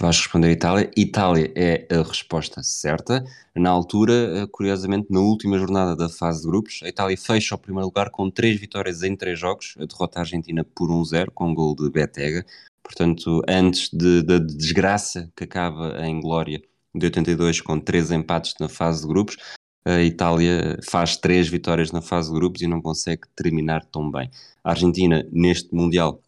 Vais 0.00 0.16
responder 0.16 0.50
Itália. 0.50 0.90
Itália 0.96 1.52
é 1.54 1.86
a 1.94 2.02
resposta 2.02 2.62
certa. 2.62 3.22
Na 3.54 3.70
altura, 3.70 4.12
eh, 4.12 4.46
curiosamente, 4.50 5.08
na 5.10 5.20
última 5.20 5.58
jornada 5.58 5.94
da 5.94 6.08
fase 6.08 6.42
de 6.42 6.48
grupos, 6.48 6.80
a 6.82 6.88
Itália 6.88 7.16
fecha 7.16 7.54
o 7.54 7.58
primeiro 7.58 7.86
lugar 7.86 8.10
com 8.10 8.30
três 8.30 8.58
vitórias 8.58 9.02
em 9.02 9.14
três 9.14 9.38
jogos, 9.38 9.74
a 9.78 9.84
derrota 9.84 10.18
a 10.18 10.22
Argentina 10.22 10.64
por 10.64 10.90
1-0, 10.90 11.30
com 11.32 11.48
um 11.50 11.54
gol 11.54 11.76
de 11.76 11.90
Betega. 11.90 12.44
Portanto, 12.82 13.42
antes 13.46 13.90
de- 13.92 14.22
da 14.22 14.38
desgraça 14.38 15.30
que 15.36 15.44
acaba 15.44 16.04
em 16.06 16.20
glória 16.20 16.62
de 16.94 17.06
82 17.06 17.60
com 17.60 17.78
três 17.78 18.10
empates 18.10 18.54
na 18.58 18.68
fase 18.68 19.02
de 19.02 19.08
grupos, 19.08 19.36
a 19.84 20.00
Itália 20.02 20.78
faz 20.88 21.16
três 21.16 21.48
vitórias 21.48 21.92
na 21.92 22.00
fase 22.00 22.28
de 22.32 22.34
grupos 22.34 22.62
e 22.62 22.66
não 22.66 22.80
consegue 22.80 23.22
terminar 23.36 23.84
tão 23.84 24.10
bem. 24.10 24.30
A 24.64 24.70
Argentina, 24.70 25.26
neste 25.30 25.74
Mundial, 25.74 26.20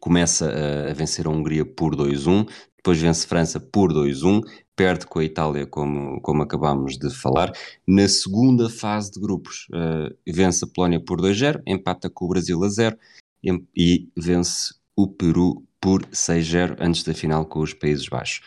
começa 0.00 0.50
a, 0.50 0.90
a 0.90 0.94
vencer 0.94 1.26
a 1.26 1.30
Hungria 1.30 1.64
por 1.64 1.96
2-1, 1.96 2.46
depois 2.78 2.98
vence 2.98 3.26
França 3.26 3.60
por 3.60 3.92
2-1, 3.92 4.40
perde 4.74 5.06
com 5.06 5.18
a 5.18 5.24
Itália, 5.24 5.66
como, 5.66 6.20
como 6.22 6.42
acabámos 6.42 6.96
de 6.96 7.10
falar. 7.10 7.52
Na 7.86 8.08
segunda 8.08 8.70
fase 8.70 9.12
de 9.12 9.20
grupos, 9.20 9.66
eh, 9.74 10.16
vence 10.26 10.64
a 10.64 10.68
Polónia 10.68 10.98
por 10.98 11.20
2-0, 11.20 11.60
empata 11.66 12.08
com 12.08 12.24
o 12.24 12.28
Brasil 12.28 12.62
a 12.64 12.68
0 12.68 12.96
em- 13.42 13.66
e 13.76 14.08
vence 14.16 14.74
o 14.96 15.06
Peru 15.06 15.66
por 15.80 16.02
6-0 16.12 16.76
antes 16.80 17.02
da 17.02 17.12
final 17.12 17.44
com 17.44 17.60
os 17.60 17.74
Países 17.74 18.08
Baixos. 18.08 18.40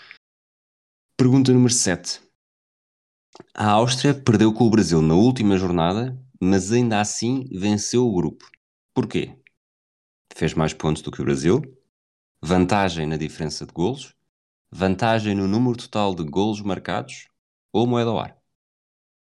Pergunta 1.16 1.54
número 1.54 1.72
7. 1.72 2.22
A 3.54 3.70
Áustria 3.70 4.14
perdeu 4.14 4.52
com 4.52 4.66
o 4.66 4.70
Brasil 4.70 5.02
na 5.02 5.14
última 5.14 5.58
jornada 5.58 6.18
mas 6.42 6.72
ainda 6.72 7.00
assim 7.00 7.48
venceu 7.52 8.08
o 8.08 8.14
grupo. 8.14 8.50
Porquê? 8.96 9.38
Fez 10.36 10.56
mais 10.56 10.74
pontos 10.74 11.04
do 11.04 11.12
que 11.12 11.22
o 11.22 11.24
Brasil, 11.24 11.62
vantagem 12.42 13.06
na 13.06 13.16
diferença 13.16 13.64
de 13.66 13.72
golos, 13.72 14.16
vantagem 14.72 15.36
no 15.36 15.48
número 15.48 15.78
total 15.78 16.16
de 16.16 16.24
golos 16.24 16.62
marcados 16.62 17.28
ou 17.74 17.86
moeda 17.86 18.10
ao 18.10 18.20
ar? 18.20 18.38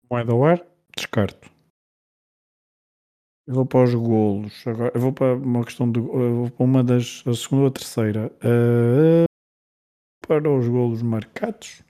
Moeda 0.09 0.31
ao 0.31 0.43
ar, 0.43 0.65
descarto. 0.95 1.49
Eu 3.45 3.53
vou 3.53 3.65
para 3.65 3.83
os 3.83 3.93
golos. 3.93 4.67
Agora, 4.67 4.91
eu 4.93 4.99
vou 4.99 5.13
para 5.13 5.35
uma 5.35 5.63
questão 5.63 5.89
de. 5.89 5.99
Eu 5.99 6.35
vou 6.35 6.51
para 6.51 6.65
uma 6.65 6.83
das. 6.83 7.23
A 7.25 7.33
segunda 7.33 7.61
ou 7.61 7.67
a 7.67 7.71
terceira. 7.71 8.27
Uh, 8.43 9.25
para 10.27 10.51
os 10.51 10.67
golos 10.67 11.01
marcados. 11.01 11.81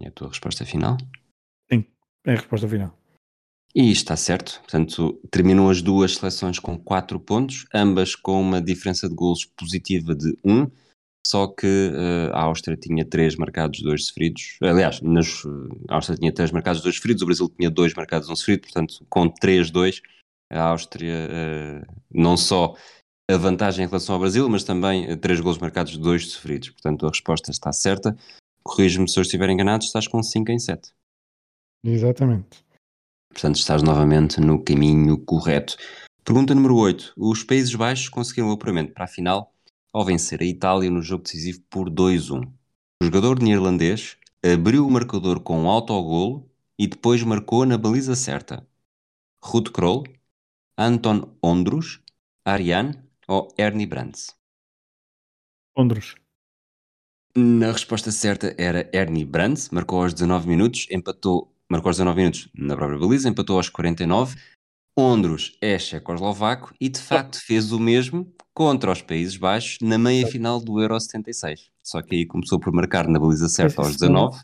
É 0.00 0.08
a 0.08 0.10
tua 0.10 0.28
resposta 0.28 0.64
final? 0.64 0.96
Sim, 1.70 1.84
é 2.26 2.32
a 2.32 2.36
resposta 2.36 2.66
final. 2.66 2.96
E 3.74 3.90
está 3.90 4.16
certo. 4.16 4.60
Portanto, 4.60 5.20
terminam 5.30 5.68
as 5.68 5.82
duas 5.82 6.16
seleções 6.16 6.58
com 6.58 6.78
4 6.78 7.20
pontos, 7.20 7.66
ambas 7.74 8.14
com 8.14 8.40
uma 8.40 8.60
diferença 8.60 9.06
de 9.06 9.14
golos 9.14 9.44
positiva 9.44 10.14
de 10.14 10.38
1. 10.42 10.52
Um, 10.54 10.70
só 11.26 11.48
que 11.48 11.66
uh, 11.66 12.32
a 12.32 12.42
Áustria 12.42 12.76
tinha 12.76 13.04
3 13.04 13.34
marcados, 13.34 13.82
2 13.82 14.06
sofridos. 14.06 14.58
Aliás, 14.62 15.00
nas, 15.00 15.42
a 15.88 15.96
Áustria 15.96 16.16
tinha 16.16 16.32
3 16.32 16.52
marcados, 16.52 16.82
2 16.82 16.94
sofridos, 16.94 17.22
o 17.22 17.26
Brasil 17.26 17.48
tinha 17.48 17.68
2 17.68 17.94
marcados, 17.94 18.28
1 18.28 18.32
um 18.32 18.36
sofrido, 18.36 18.60
portanto, 18.60 19.04
com 19.10 19.28
3-2, 19.28 20.00
a 20.52 20.62
Áustria 20.62 21.28
uh, 21.28 21.94
não 22.14 22.36
só 22.36 22.76
a 23.28 23.36
vantagem 23.36 23.84
em 23.84 23.88
relação 23.88 24.14
ao 24.14 24.20
Brasil, 24.20 24.48
mas 24.48 24.62
também 24.62 25.18
3 25.18 25.40
golos 25.40 25.58
marcados, 25.58 25.96
2 25.96 26.30
sofridos. 26.30 26.70
Portanto, 26.70 27.06
a 27.06 27.08
resposta 27.08 27.50
está 27.50 27.72
certa. 27.72 28.16
Corrijo-me 28.62 29.08
se 29.08 29.18
eu 29.18 29.22
estiver 29.22 29.50
enganado, 29.50 29.82
estás 29.82 30.06
com 30.06 30.22
5 30.22 30.52
em 30.52 30.60
7. 30.60 30.92
Exatamente. 31.84 32.64
Portanto, 33.32 33.56
estás 33.56 33.82
novamente 33.82 34.40
no 34.40 34.62
caminho 34.62 35.18
correto. 35.18 35.76
Pergunta 36.24 36.54
número 36.54 36.76
8. 36.76 37.14
Os 37.16 37.42
Países 37.42 37.74
Baixos 37.74 38.08
conseguiram 38.08 38.48
o 38.50 38.52
apuramento 38.52 38.92
para 38.92 39.06
a 39.06 39.08
final 39.08 39.52
ao 39.96 40.04
vencer 40.04 40.42
a 40.42 40.44
Itália 40.44 40.90
no 40.90 41.00
jogo 41.00 41.24
decisivo 41.24 41.62
por 41.70 41.88
2-1. 41.88 42.46
O 43.02 43.04
jogador 43.06 43.42
neerlandês 43.42 44.18
abriu 44.44 44.86
o 44.86 44.90
marcador 44.90 45.40
com 45.40 45.62
um 45.62 45.70
autogolo 45.70 46.46
e 46.78 46.86
depois 46.86 47.22
marcou 47.22 47.64
na 47.64 47.78
baliza 47.78 48.14
certa. 48.14 48.68
Ruud 49.42 49.70
Krol, 49.70 50.04
Anton 50.76 51.34
Ondrus, 51.42 52.02
Ariane 52.44 52.92
ou 53.26 53.48
Ernie 53.56 53.86
Brands? 53.86 54.36
Ondrus. 55.74 56.14
Na 57.34 57.72
resposta 57.72 58.12
certa 58.12 58.54
era 58.58 58.90
Ernie 58.92 59.24
Brands, 59.24 59.70
marcou 59.70 60.02
aos 60.02 60.12
19 60.12 60.46
minutos, 60.46 60.86
empatou, 60.90 61.50
marcou 61.70 61.88
aos 61.88 61.96
19 61.96 62.18
minutos 62.18 62.48
na 62.54 62.76
própria 62.76 62.98
baliza, 62.98 63.30
empatou 63.30 63.56
aos 63.56 63.70
49. 63.70 64.36
Ondrus 64.94 65.56
é 65.62 65.78
checoslovaco 65.78 66.74
e 66.78 66.90
de 66.90 67.00
facto 67.00 67.40
fez 67.42 67.72
o 67.72 67.80
mesmo 67.80 68.30
contra 68.56 68.90
os 68.90 69.02
Países 69.02 69.36
Baixos 69.36 69.76
na 69.82 69.98
meia-final 69.98 70.58
do 70.58 70.80
Euro 70.80 70.98
76. 70.98 71.70
Só 71.82 72.00
que 72.00 72.16
aí 72.16 72.26
começou 72.26 72.58
por 72.58 72.72
marcar 72.72 73.06
na 73.06 73.18
baliza 73.18 73.50
certa 73.50 73.82
aos 73.82 73.96
19 73.96 74.40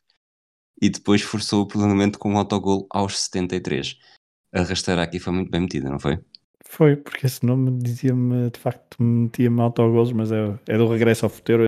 e 0.83 0.91
depois 0.91 1.23
forçou 1.23 1.63
o 1.63 1.67
prolongamento 1.67 2.19
com 2.19 2.35
um 2.35 2.37
autogol 2.37 2.87
aos 2.91 3.19
73. 3.19 3.97
A 4.53 4.65
rasteira 4.65 5.03
aqui 5.03 5.19
foi 5.19 5.33
muito 5.33 5.51
bem 5.51 5.63
metida, 5.63 5.89
não 5.89 5.99
foi? 5.99 6.19
Foi, 6.67 6.95
porque 6.95 7.25
esse 7.25 7.45
nome 7.47 7.83
dizia-me, 7.83 8.51
de 8.51 8.61
facto, 8.61 9.03
metia-me 9.03 9.63
autogolos, 9.63 10.13
mas 10.13 10.31
é, 10.31 10.59
é 10.69 10.77
do 10.77 10.89
regresso 10.89 11.25
ao 11.25 11.31
futuro, 11.31 11.65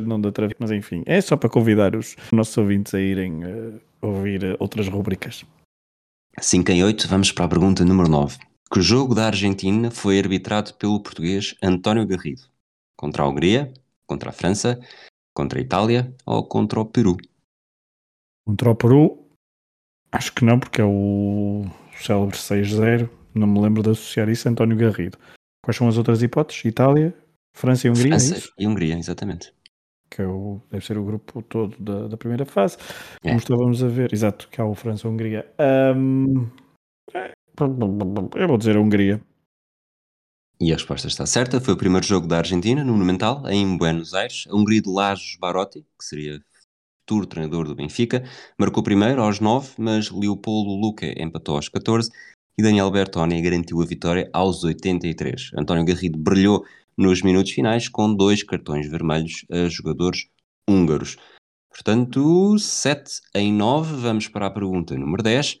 não 0.00 0.18
da 0.18 0.28
outra 0.28 0.48
mas 0.58 0.70
enfim, 0.70 1.02
é 1.04 1.20
só 1.20 1.36
para 1.36 1.50
convidar 1.50 1.94
os 1.94 2.16
nossos 2.32 2.56
ouvintes 2.56 2.94
a 2.94 3.00
irem 3.00 3.44
uh, 3.44 3.80
ouvir 4.00 4.44
uh, 4.44 4.56
outras 4.58 4.88
rubricas. 4.88 5.44
5 6.40 6.70
em 6.72 6.84
8, 6.84 7.06
vamos 7.06 7.32
para 7.32 7.44
a 7.44 7.48
pergunta 7.48 7.84
número 7.84 8.08
9. 8.08 8.47
Que 8.70 8.82
jogo 8.82 9.14
da 9.14 9.26
Argentina 9.26 9.90
foi 9.90 10.18
arbitrado 10.18 10.74
pelo 10.74 11.02
português 11.02 11.54
António 11.62 12.06
Garrido? 12.06 12.42
Contra 12.98 13.22
a 13.22 13.28
Hungria, 13.28 13.72
contra 14.06 14.28
a 14.28 14.32
França, 14.32 14.78
contra 15.34 15.58
a 15.58 15.62
Itália 15.62 16.14
ou 16.26 16.46
contra 16.46 16.78
o 16.78 16.84
Peru? 16.84 17.16
Contra 18.46 18.70
o 18.70 18.76
Peru, 18.76 19.26
acho 20.12 20.34
que 20.34 20.44
não, 20.44 20.60
porque 20.60 20.82
é 20.82 20.84
o 20.84 21.64
célebre 21.96 22.36
6-0. 22.36 23.08
Não 23.34 23.46
me 23.46 23.58
lembro 23.60 23.82
de 23.82 23.90
associar 23.90 24.28
isso 24.28 24.46
a 24.46 24.50
António 24.50 24.76
Garrido. 24.76 25.16
Quais 25.64 25.76
são 25.76 25.88
as 25.88 25.96
outras 25.96 26.22
hipóteses? 26.22 26.62
Itália, 26.66 27.16
França 27.56 27.86
e 27.86 27.90
Hungria? 27.90 28.16
É 28.16 28.18
França 28.18 28.48
é 28.58 28.62
e 28.62 28.66
Hungria, 28.66 28.98
exatamente. 28.98 29.54
Que 30.10 30.22
é 30.22 30.26
o, 30.26 30.60
deve 30.70 30.84
ser 30.84 30.98
o 30.98 31.04
grupo 31.04 31.40
todo 31.42 31.74
da, 31.78 32.08
da 32.08 32.16
primeira 32.18 32.44
fase. 32.44 32.76
É. 33.22 33.28
Como 33.28 33.38
estávamos 33.38 33.82
a 33.82 33.88
ver, 33.88 34.12
exato, 34.12 34.46
que 34.50 34.60
há 34.60 34.64
o 34.66 34.74
França-Hungria. 34.74 35.50
Um, 35.96 36.48
eu 37.64 38.48
vou 38.48 38.58
dizer 38.58 38.76
a 38.76 38.80
Hungria. 38.80 39.20
E 40.60 40.72
a 40.72 40.74
resposta 40.74 41.06
está 41.06 41.24
certa. 41.24 41.60
Foi 41.60 41.74
o 41.74 41.76
primeiro 41.76 42.04
jogo 42.04 42.26
da 42.26 42.38
Argentina 42.38 42.82
no 42.82 42.92
Monumental, 42.92 43.48
em 43.48 43.76
Buenos 43.76 44.12
Aires. 44.12 44.44
A 44.50 44.56
Hungria 44.56 44.82
de 44.82 44.90
Lajos 44.90 45.36
Barotti, 45.40 45.86
que 45.96 46.04
seria 46.04 46.42
futuro 47.00 47.26
treinador 47.26 47.66
do 47.66 47.74
Benfica, 47.74 48.24
marcou 48.58 48.82
primeiro 48.82 49.22
aos 49.22 49.40
9, 49.40 49.74
mas 49.78 50.10
Leopoldo 50.10 50.70
Luque 50.70 51.14
empatou 51.16 51.56
aos 51.56 51.68
14 51.68 52.10
e 52.58 52.62
Daniel 52.62 52.90
Bertoni 52.90 53.40
garantiu 53.40 53.80
a 53.80 53.86
vitória 53.86 54.28
aos 54.32 54.64
83. 54.64 55.52
António 55.56 55.84
Garrido 55.84 56.18
brilhou 56.18 56.64
nos 56.96 57.22
minutos 57.22 57.52
finais 57.52 57.88
com 57.88 58.12
dois 58.12 58.42
cartões 58.42 58.90
vermelhos 58.90 59.46
a 59.50 59.68
jogadores 59.68 60.26
húngaros. 60.68 61.16
Portanto, 61.70 62.58
7 62.58 63.20
em 63.36 63.52
9. 63.52 63.94
Vamos 63.96 64.26
para 64.26 64.46
a 64.46 64.50
pergunta 64.50 64.96
número 64.96 65.22
10. 65.22 65.60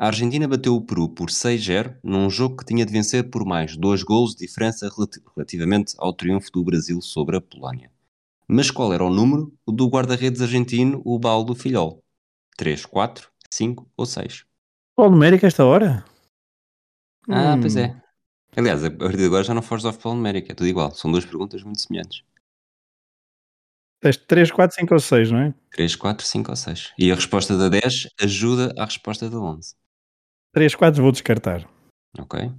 A 0.00 0.06
Argentina 0.06 0.46
bateu 0.46 0.76
o 0.76 0.80
Peru 0.80 1.08
por 1.08 1.28
6-0 1.28 1.96
num 2.04 2.30
jogo 2.30 2.58
que 2.58 2.64
tinha 2.64 2.86
de 2.86 2.92
vencer 2.92 3.28
por 3.28 3.44
mais 3.44 3.76
dois 3.76 4.04
golos 4.04 4.30
de 4.30 4.46
diferença 4.46 4.88
relativamente 5.34 5.96
ao 5.98 6.12
triunfo 6.12 6.52
do 6.52 6.62
Brasil 6.62 7.02
sobre 7.02 7.36
a 7.36 7.40
Polónia. 7.40 7.90
Mas 8.46 8.70
qual 8.70 8.94
era 8.94 9.02
o 9.02 9.10
número 9.10 9.52
do 9.66 9.88
guarda-redes 9.88 10.40
argentino, 10.40 11.02
o 11.04 11.18
Baldo 11.18 11.52
Filhol? 11.52 12.00
3, 12.56 12.86
4, 12.86 13.28
5 13.50 13.90
ou 13.96 14.06
6? 14.06 14.44
Qual 14.94 15.10
numérico 15.10 15.44
esta 15.44 15.64
hora? 15.64 16.04
Ah, 17.28 17.54
hum. 17.54 17.60
pois 17.60 17.74
é. 17.74 18.00
Aliás, 18.56 18.84
a 18.84 18.90
partir 18.92 19.16
de 19.16 19.24
agora 19.24 19.42
já 19.42 19.52
não 19.52 19.62
foges 19.62 19.84
ao 19.84 19.92
futebol 19.92 20.14
numérico, 20.14 20.52
é 20.52 20.54
tudo 20.54 20.68
igual. 20.68 20.94
São 20.94 21.10
duas 21.10 21.24
perguntas 21.24 21.64
muito 21.64 21.80
semelhantes. 21.80 22.22
3, 24.00 24.52
4, 24.52 24.76
5 24.76 24.94
ou 24.94 25.00
6, 25.00 25.32
não 25.32 25.40
é? 25.40 25.54
3, 25.72 25.96
4, 25.96 26.24
5 26.24 26.50
ou 26.52 26.56
6. 26.56 26.92
E 26.96 27.10
a 27.10 27.16
resposta 27.16 27.58
da 27.58 27.68
10 27.68 28.06
ajuda 28.22 28.72
à 28.78 28.84
resposta 28.84 29.28
da 29.28 29.40
11. 29.40 29.74
3 30.52 30.74
quadros 30.74 31.02
vou 31.02 31.12
descartar. 31.12 31.68
Ok. 32.18 32.50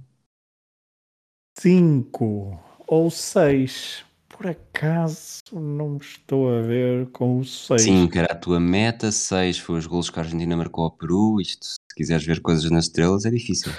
5 1.58 2.58
ou 2.86 3.10
6. 3.10 4.04
Por 4.28 4.46
acaso 4.46 5.42
não 5.52 5.98
estou 5.98 6.48
a 6.48 6.62
ver 6.62 7.10
com 7.10 7.40
o 7.40 7.44
6. 7.44 7.82
5 7.82 8.18
era 8.18 8.32
a 8.32 8.36
tua 8.36 8.58
meta, 8.58 9.12
6 9.12 9.58
foi 9.58 9.78
os 9.78 9.86
golos 9.86 10.08
que 10.08 10.18
a 10.18 10.22
Argentina 10.22 10.56
marcou 10.56 10.84
ao 10.84 10.96
Peru. 10.96 11.38
Isto, 11.40 11.66
se 11.66 11.94
quiseres 11.94 12.24
ver 12.24 12.40
coisas 12.40 12.70
nas 12.70 12.84
estrelas, 12.86 13.26
é 13.26 13.30
difícil. 13.30 13.70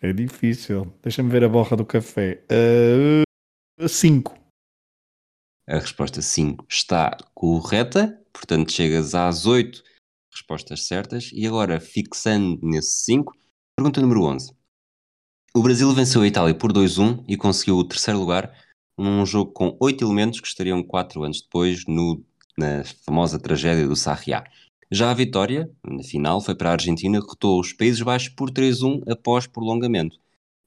É 0.00 0.12
difícil. 0.12 0.94
Deixa-me 1.02 1.30
ver 1.30 1.42
a 1.42 1.48
borra 1.48 1.76
do 1.76 1.84
café. 1.84 2.44
5. 3.88 4.32
Uh, 4.32 4.44
a 5.66 5.78
resposta 5.78 6.22
5 6.22 6.64
está 6.70 7.16
correta, 7.34 8.22
portanto 8.32 8.70
chegas 8.70 9.14
às 9.14 9.46
8 9.46 9.82
respostas 10.30 10.86
certas. 10.86 11.30
E 11.32 11.46
agora, 11.46 11.80
fixando 11.80 12.60
nesse 12.62 13.04
5, 13.04 13.34
Pergunta 13.76 14.00
número 14.00 14.22
11. 14.22 14.52
O 15.52 15.60
Brasil 15.60 15.92
venceu 15.92 16.22
a 16.22 16.26
Itália 16.26 16.54
por 16.54 16.72
2-1 16.72 17.24
e 17.26 17.36
conseguiu 17.36 17.76
o 17.76 17.84
terceiro 17.84 18.20
lugar 18.20 18.56
num 18.96 19.26
jogo 19.26 19.52
com 19.52 19.76
oito 19.80 20.04
elementos 20.04 20.40
que 20.40 20.46
estariam 20.46 20.80
quatro 20.80 21.24
anos 21.24 21.42
depois 21.42 21.84
no, 21.88 22.24
na 22.56 22.84
famosa 23.04 23.36
tragédia 23.36 23.86
do 23.88 23.96
Sarriá. 23.96 24.44
Já 24.92 25.10
a 25.10 25.14
vitória, 25.14 25.68
na 25.84 26.04
final, 26.04 26.40
foi 26.40 26.54
para 26.54 26.70
a 26.70 26.74
Argentina, 26.74 27.18
derrotou 27.18 27.58
os 27.58 27.72
Países 27.72 28.00
Baixos 28.00 28.28
por 28.28 28.48
3-1 28.48 29.02
após 29.10 29.48
prolongamento. 29.48 30.18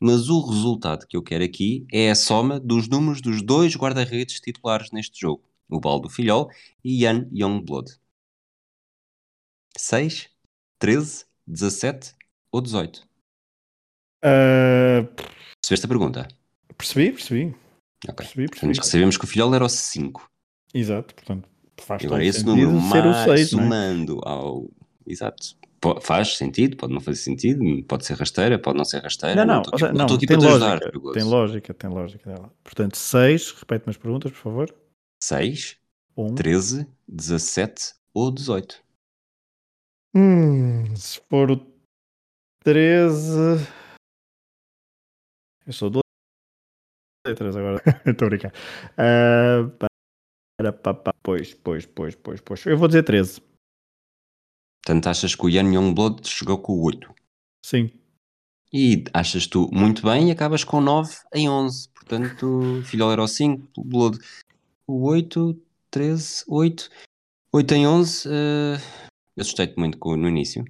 Mas 0.01 0.27
o 0.27 0.45
resultado 0.45 1.07
que 1.07 1.15
eu 1.15 1.23
quero 1.23 1.45
aqui 1.45 1.87
é 1.89 2.11
a 2.11 2.15
soma 2.15 2.59
dos 2.59 2.89
números 2.89 3.21
dos 3.21 3.41
dois 3.41 3.73
guarda-redes 3.77 4.41
titulares 4.41 4.91
neste 4.91 5.21
jogo, 5.21 5.43
o 5.69 5.79
Baldo 5.79 6.09
Filhol 6.09 6.49
e 6.83 6.99
Jan 6.99 7.25
Youngblood. 7.31 7.97
6, 9.77 10.29
13, 10.77 11.25
17 11.47 12.16
ou 12.51 12.61
18? 12.61 13.07
Uh... 14.23 15.07
Percebeste 15.61 15.85
a 15.85 15.89
pergunta? 15.89 16.27
Percebi, 16.77 17.11
percebi. 17.11 17.55
Ok. 18.05 18.15
Percebi, 18.15 18.47
percebi. 18.47 18.67
Portanto, 18.67 18.85
sabemos 18.85 19.17
que 19.17 19.25
o 19.25 19.27
filhol 19.27 19.53
era 19.53 19.65
o 19.65 19.69
5. 19.69 20.29
Exato, 20.73 21.15
portanto, 21.15 21.49
faz 21.79 22.05
Agora, 22.05 22.23
esse 22.23 22.45
número 22.45 22.71
mais 22.71 23.23
6, 23.23 23.49
somando 23.49 24.21
é? 24.25 24.29
ao. 24.29 24.69
Exato. 25.05 25.57
Faz 26.01 26.37
sentido, 26.37 26.75
pode 26.75 26.93
não 26.93 26.99
fazer 26.99 27.19
sentido, 27.19 27.61
pode 27.83 28.05
ser 28.05 28.15
rasteira, 28.15 28.57
pode 28.57 28.77
não 28.77 28.83
ser 28.83 29.01
rasteira. 29.01 29.45
Não, 29.45 29.55
não, 29.55 29.61
estou 29.61 29.75
aqui, 29.75 29.97
não, 29.97 30.05
aqui 30.05 30.25
tem, 30.25 30.37
para 30.37 30.47
lógica, 30.47 30.65
ajudar, 30.65 31.13
tem 31.13 31.23
lógica, 31.23 31.73
tem 31.73 31.89
lógica 31.89 32.33
dela. 32.33 32.53
Portanto, 32.63 32.97
6, 32.97 33.51
repete-me 33.51 33.91
as 33.91 33.97
perguntas, 33.97 34.31
por 34.31 34.39
favor. 34.39 34.75
6, 35.23 35.77
13, 36.35 36.87
17 37.07 37.93
ou 38.13 38.31
18? 38.31 38.83
Hum, 40.15 40.95
se 40.95 41.21
for 41.29 41.51
o 41.51 41.76
13. 42.67 43.65
Eu 45.65 45.71
sou 45.71 45.89
de 45.89 45.99
letras 47.25 47.55
agora. 47.55 47.81
Estou 48.05 48.25
a 48.25 48.29
brincar. 48.29 48.51
Uh, 48.91 49.69
para, 50.57 50.73
para, 50.73 50.93
para, 50.93 51.13
pois, 51.23 51.53
pois, 51.53 51.85
pois, 51.85 52.15
pois, 52.15 52.41
pois. 52.41 52.65
Eu 52.65 52.77
vou 52.77 52.89
dizer 52.89 53.03
13. 53.03 53.41
Portanto, 54.83 55.07
achas 55.07 55.33
que 55.33 55.45
o 55.45 55.49
Yan 55.49 55.73
Youngblood 55.73 56.27
chegou 56.27 56.61
com 56.61 56.73
o 56.73 56.83
8? 56.83 57.09
Sim. 57.65 57.89
E 58.73 59.05
achas 59.13 59.47
tu 59.47 59.69
muito 59.71 60.03
bem 60.03 60.27
e 60.27 60.31
acabas 60.31 60.65
com 60.65 60.81
9 60.81 61.15
em 61.33 61.47
11. 61.47 61.87
Portanto, 61.93 62.81
Filhol 62.83 63.13
era 63.13 63.23
o 63.23 63.29
5, 63.29 63.81
Blood 63.81 64.19
o 64.85 65.07
8, 65.07 65.57
13, 65.89 66.43
8. 66.49 66.89
8 67.53 67.73
em 67.75 67.87
11. 67.87 68.27
Uh, 68.27 69.39
Assustei-te 69.39 69.79
muito 69.79 69.97
com, 69.97 70.17
no 70.17 70.27
início. 70.27 70.65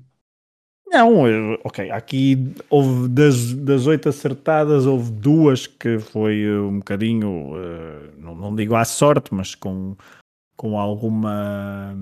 Não, 0.89 1.55
ok, 1.65 1.91
aqui 1.91 2.53
houve 2.69 3.09
das, 3.09 3.53
das 3.53 3.87
oito 3.87 4.07
acertadas, 4.07 4.85
houve 4.85 5.11
duas 5.11 5.67
que 5.67 5.99
foi 5.99 6.43
eh, 6.43 6.59
um 6.59 6.77
bocadinho, 6.77 7.53
uh, 7.53 8.13
não, 8.17 8.33
não, 8.33 8.55
digo 8.55 8.73
à 8.73 8.85
sorte, 8.85 9.33
mas 9.33 9.53
com, 9.53 9.97
com 10.55 10.79
alguma 10.79 11.93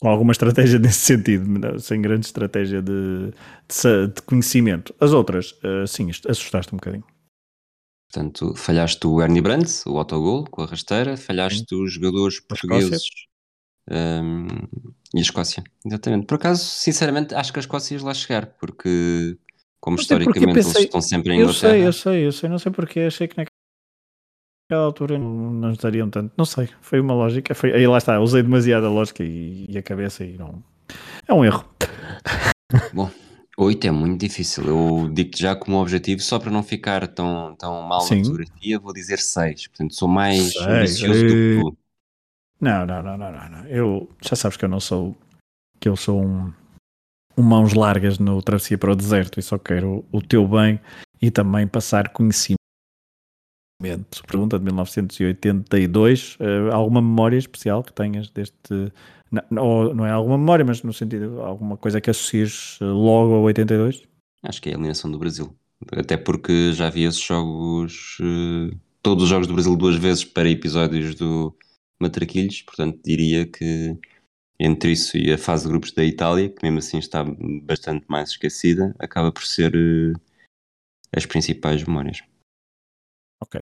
com 0.00 0.08
alguma 0.08 0.32
estratégia 0.32 0.78
nesse 0.80 1.00
sentido, 1.00 1.46
sem 1.80 2.00
grande 2.00 2.24
estratégia 2.24 2.80
de, 2.80 3.32
de, 3.68 4.06
de 4.14 4.22
conhecimento. 4.22 4.94
As 4.98 5.12
outras, 5.12 5.52
uh, 5.64 5.86
sim, 5.86 6.08
assustaste 6.10 6.74
um 6.74 6.78
bocadinho. 6.78 7.04
Portanto, 8.10 8.54
falhaste 8.54 9.06
o 9.06 9.20
Ernie 9.20 9.42
Brandt, 9.42 9.82
o 9.86 9.98
autogol 9.98 10.44
com 10.44 10.62
a 10.62 10.66
rasteira, 10.66 11.18
falhaste 11.18 11.66
sim. 11.68 11.82
os 11.82 11.92
jogadores 11.92 12.40
portugueses 12.40 13.02
um, 13.90 14.46
e 15.14 15.18
a 15.18 15.22
Escócia, 15.22 15.64
exatamente. 15.84 16.26
Por 16.26 16.34
acaso, 16.34 16.62
sinceramente, 16.64 17.34
acho 17.34 17.52
que 17.52 17.58
a 17.58 17.60
Escócia 17.60 17.96
ia 17.96 18.04
lá 18.04 18.12
chegar, 18.12 18.46
porque, 18.58 19.38
como 19.80 19.96
não 19.96 20.02
historicamente 20.02 20.54
pensei, 20.54 20.72
eles 20.72 20.84
estão 20.84 21.00
sempre 21.00 21.32
em 21.32 21.40
Inglaterra. 21.40 21.76
Eu 21.76 21.78
sei, 21.78 21.86
eu 21.86 21.92
sei, 21.92 22.26
eu 22.26 22.32
sei, 22.32 22.48
não 22.48 22.58
sei 22.58 22.72
porque, 22.72 23.00
achei 23.00 23.26
que 23.26 23.36
naquela 23.36 24.84
altura 24.84 25.18
não, 25.18 25.50
não 25.52 25.72
estariam 25.72 26.10
tanto. 26.10 26.32
Não 26.36 26.44
sei, 26.44 26.68
foi 26.80 27.00
uma 27.00 27.14
lógica. 27.14 27.54
Foi, 27.54 27.72
aí 27.72 27.86
lá 27.86 27.98
está, 27.98 28.20
usei 28.20 28.42
demasiada 28.42 28.88
lógica 28.88 29.24
e, 29.24 29.66
e 29.68 29.78
a 29.78 29.82
cabeça 29.82 30.24
e 30.24 30.36
não. 30.36 30.62
É 31.26 31.32
um 31.32 31.44
erro. 31.44 31.64
Bom. 32.92 33.10
8 33.58 33.88
é 33.88 33.90
muito 33.90 34.20
difícil. 34.20 34.64
Eu 34.64 35.10
digo-te 35.12 35.42
já 35.42 35.56
como 35.56 35.78
objetivo, 35.78 36.20
só 36.20 36.38
para 36.38 36.50
não 36.50 36.62
ficar 36.62 37.08
tão, 37.08 37.56
tão 37.56 37.82
mal 37.82 38.02
Sim. 38.02 38.18
na 38.18 38.24
fotografia, 38.24 38.78
vou 38.78 38.92
dizer 38.92 39.18
6. 39.18 39.66
Portanto, 39.66 39.94
sou 39.96 40.06
mais 40.06 40.54
ambicioso 40.56 41.20
do 41.20 41.26
que 41.26 41.60
tu. 41.60 41.78
Não, 42.60 42.84
não, 42.84 43.02
não, 43.02 43.16
não, 43.16 43.32
não, 43.32 43.66
Eu 43.66 44.10
já 44.20 44.34
sabes 44.34 44.56
que 44.56 44.64
eu 44.64 44.68
não 44.68 44.80
sou 44.80 45.16
que 45.80 45.88
eu 45.88 45.96
sou 45.96 46.24
um, 46.24 46.52
um 47.36 47.42
mãos 47.42 47.72
largas 47.72 48.18
no 48.18 48.42
travessia 48.42 48.76
para 48.76 48.92
o 48.92 48.96
deserto 48.96 49.38
e 49.38 49.42
só 49.42 49.58
quero 49.58 50.04
o 50.10 50.20
teu 50.20 50.46
bem 50.46 50.80
e 51.22 51.30
também 51.30 51.68
passar 51.68 52.08
conhecimento. 52.08 52.58
Pergunta 54.26 54.58
de 54.58 54.64
1982. 54.64 56.34
Uh, 56.34 56.38
eh, 56.40 56.72
alguma 56.72 57.00
memória 57.00 57.36
especial 57.36 57.84
que 57.84 57.92
tenhas 57.92 58.28
deste. 58.30 58.92
Não, 59.50 59.94
não 59.94 60.06
é 60.06 60.10
alguma 60.10 60.36
memória, 60.36 60.64
mas 60.64 60.82
no 60.82 60.92
sentido 60.92 61.40
alguma 61.42 61.76
coisa 61.76 62.00
que 62.00 62.10
associes 62.10 62.78
eh, 62.80 62.84
logo 62.84 63.34
a 63.34 63.40
82? 63.40 64.02
Acho 64.42 64.62
que 64.62 64.68
é 64.68 64.72
a 64.72 64.74
eliminação 64.74 65.10
do 65.10 65.18
Brasil. 65.18 65.54
Até 65.92 66.16
porque 66.16 66.72
já 66.72 66.90
vi 66.90 67.04
esses 67.04 67.20
jogos, 67.20 68.18
uh, 68.20 68.76
todos 69.00 69.24
os 69.24 69.30
jogos 69.30 69.46
do 69.46 69.54
Brasil 69.54 69.76
duas 69.76 69.94
vezes 69.94 70.24
para 70.24 70.48
episódios 70.48 71.14
do, 71.14 71.54
matraquilhos, 72.00 72.62
portanto 72.62 73.00
diria 73.04 73.46
que 73.46 73.98
entre 74.58 74.92
isso 74.92 75.16
e 75.16 75.32
a 75.32 75.38
fase 75.38 75.64
de 75.64 75.70
grupos 75.70 75.92
da 75.92 76.04
Itália, 76.04 76.48
que 76.48 76.62
mesmo 76.62 76.78
assim 76.78 76.98
está 76.98 77.24
bastante 77.62 78.04
mais 78.08 78.30
esquecida, 78.30 78.94
acaba 78.98 79.30
por 79.30 79.44
ser 79.44 79.74
uh, 79.74 80.20
as 81.14 81.24
principais 81.26 81.84
memórias. 81.84 82.22
Ok. 83.40 83.60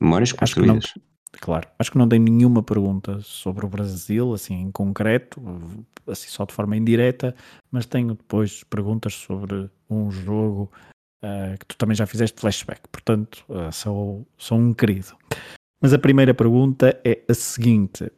Memórias 0.00 0.32
construídas. 0.32 0.94
claro, 1.32 1.68
acho 1.78 1.92
que 1.92 1.98
não 1.98 2.08
tem 2.08 2.18
nenhuma 2.18 2.62
pergunta 2.62 3.20
sobre 3.20 3.66
o 3.66 3.68
Brasil, 3.68 4.32
assim 4.32 4.54
em 4.54 4.72
concreto, 4.72 5.40
assim 6.06 6.28
só 6.28 6.46
de 6.46 6.54
forma 6.54 6.76
indireta, 6.76 7.34
mas 7.70 7.84
tenho 7.84 8.14
depois 8.14 8.64
perguntas 8.64 9.14
sobre 9.14 9.70
um 9.88 10.10
jogo 10.10 10.70
uh, 11.22 11.58
que 11.58 11.66
tu 11.66 11.76
também 11.76 11.96
já 11.96 12.06
fizeste 12.06 12.40
flashback, 12.40 12.88
portanto 12.90 13.44
uh, 13.48 13.70
sou, 13.70 14.26
sou 14.38 14.58
um 14.58 14.72
querido. 14.72 15.16
Mas 15.86 15.94
a 15.94 16.00
primeira 16.00 16.34
pergunta 16.34 17.00
é 17.04 17.22
a 17.28 17.32
seguinte: 17.32 18.10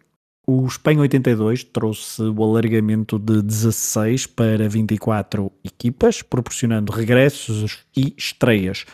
o 0.46 0.64
Espanha 0.64 1.00
82 1.00 1.64
trouxe 1.64 2.22
o 2.22 2.42
alargamento 2.42 3.18
de 3.18 3.42
16 3.42 4.26
para 4.26 4.66
24 4.66 5.52
equipas, 5.62 6.22
proporcionando 6.22 6.90
regressos 6.90 7.84
e 7.94 8.14
estreias. 8.16 8.86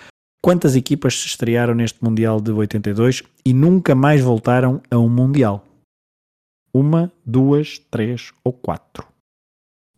Quantas 0.43 0.75
equipas 0.75 1.21
se 1.21 1.29
estrearam 1.29 1.73
neste 1.73 2.03
Mundial 2.03 2.41
de 2.41 2.51
82 2.51 3.23
e 3.47 3.55
nunca 3.55 3.95
mais 3.95 4.21
voltaram 4.21 4.83
a 4.91 4.99
um 4.99 5.09
Mundial? 5.09 5.65
Uma, 6.75 7.13
duas, 7.25 7.79
três 7.79 8.33
ou 8.43 8.53
quatro? 8.53 9.07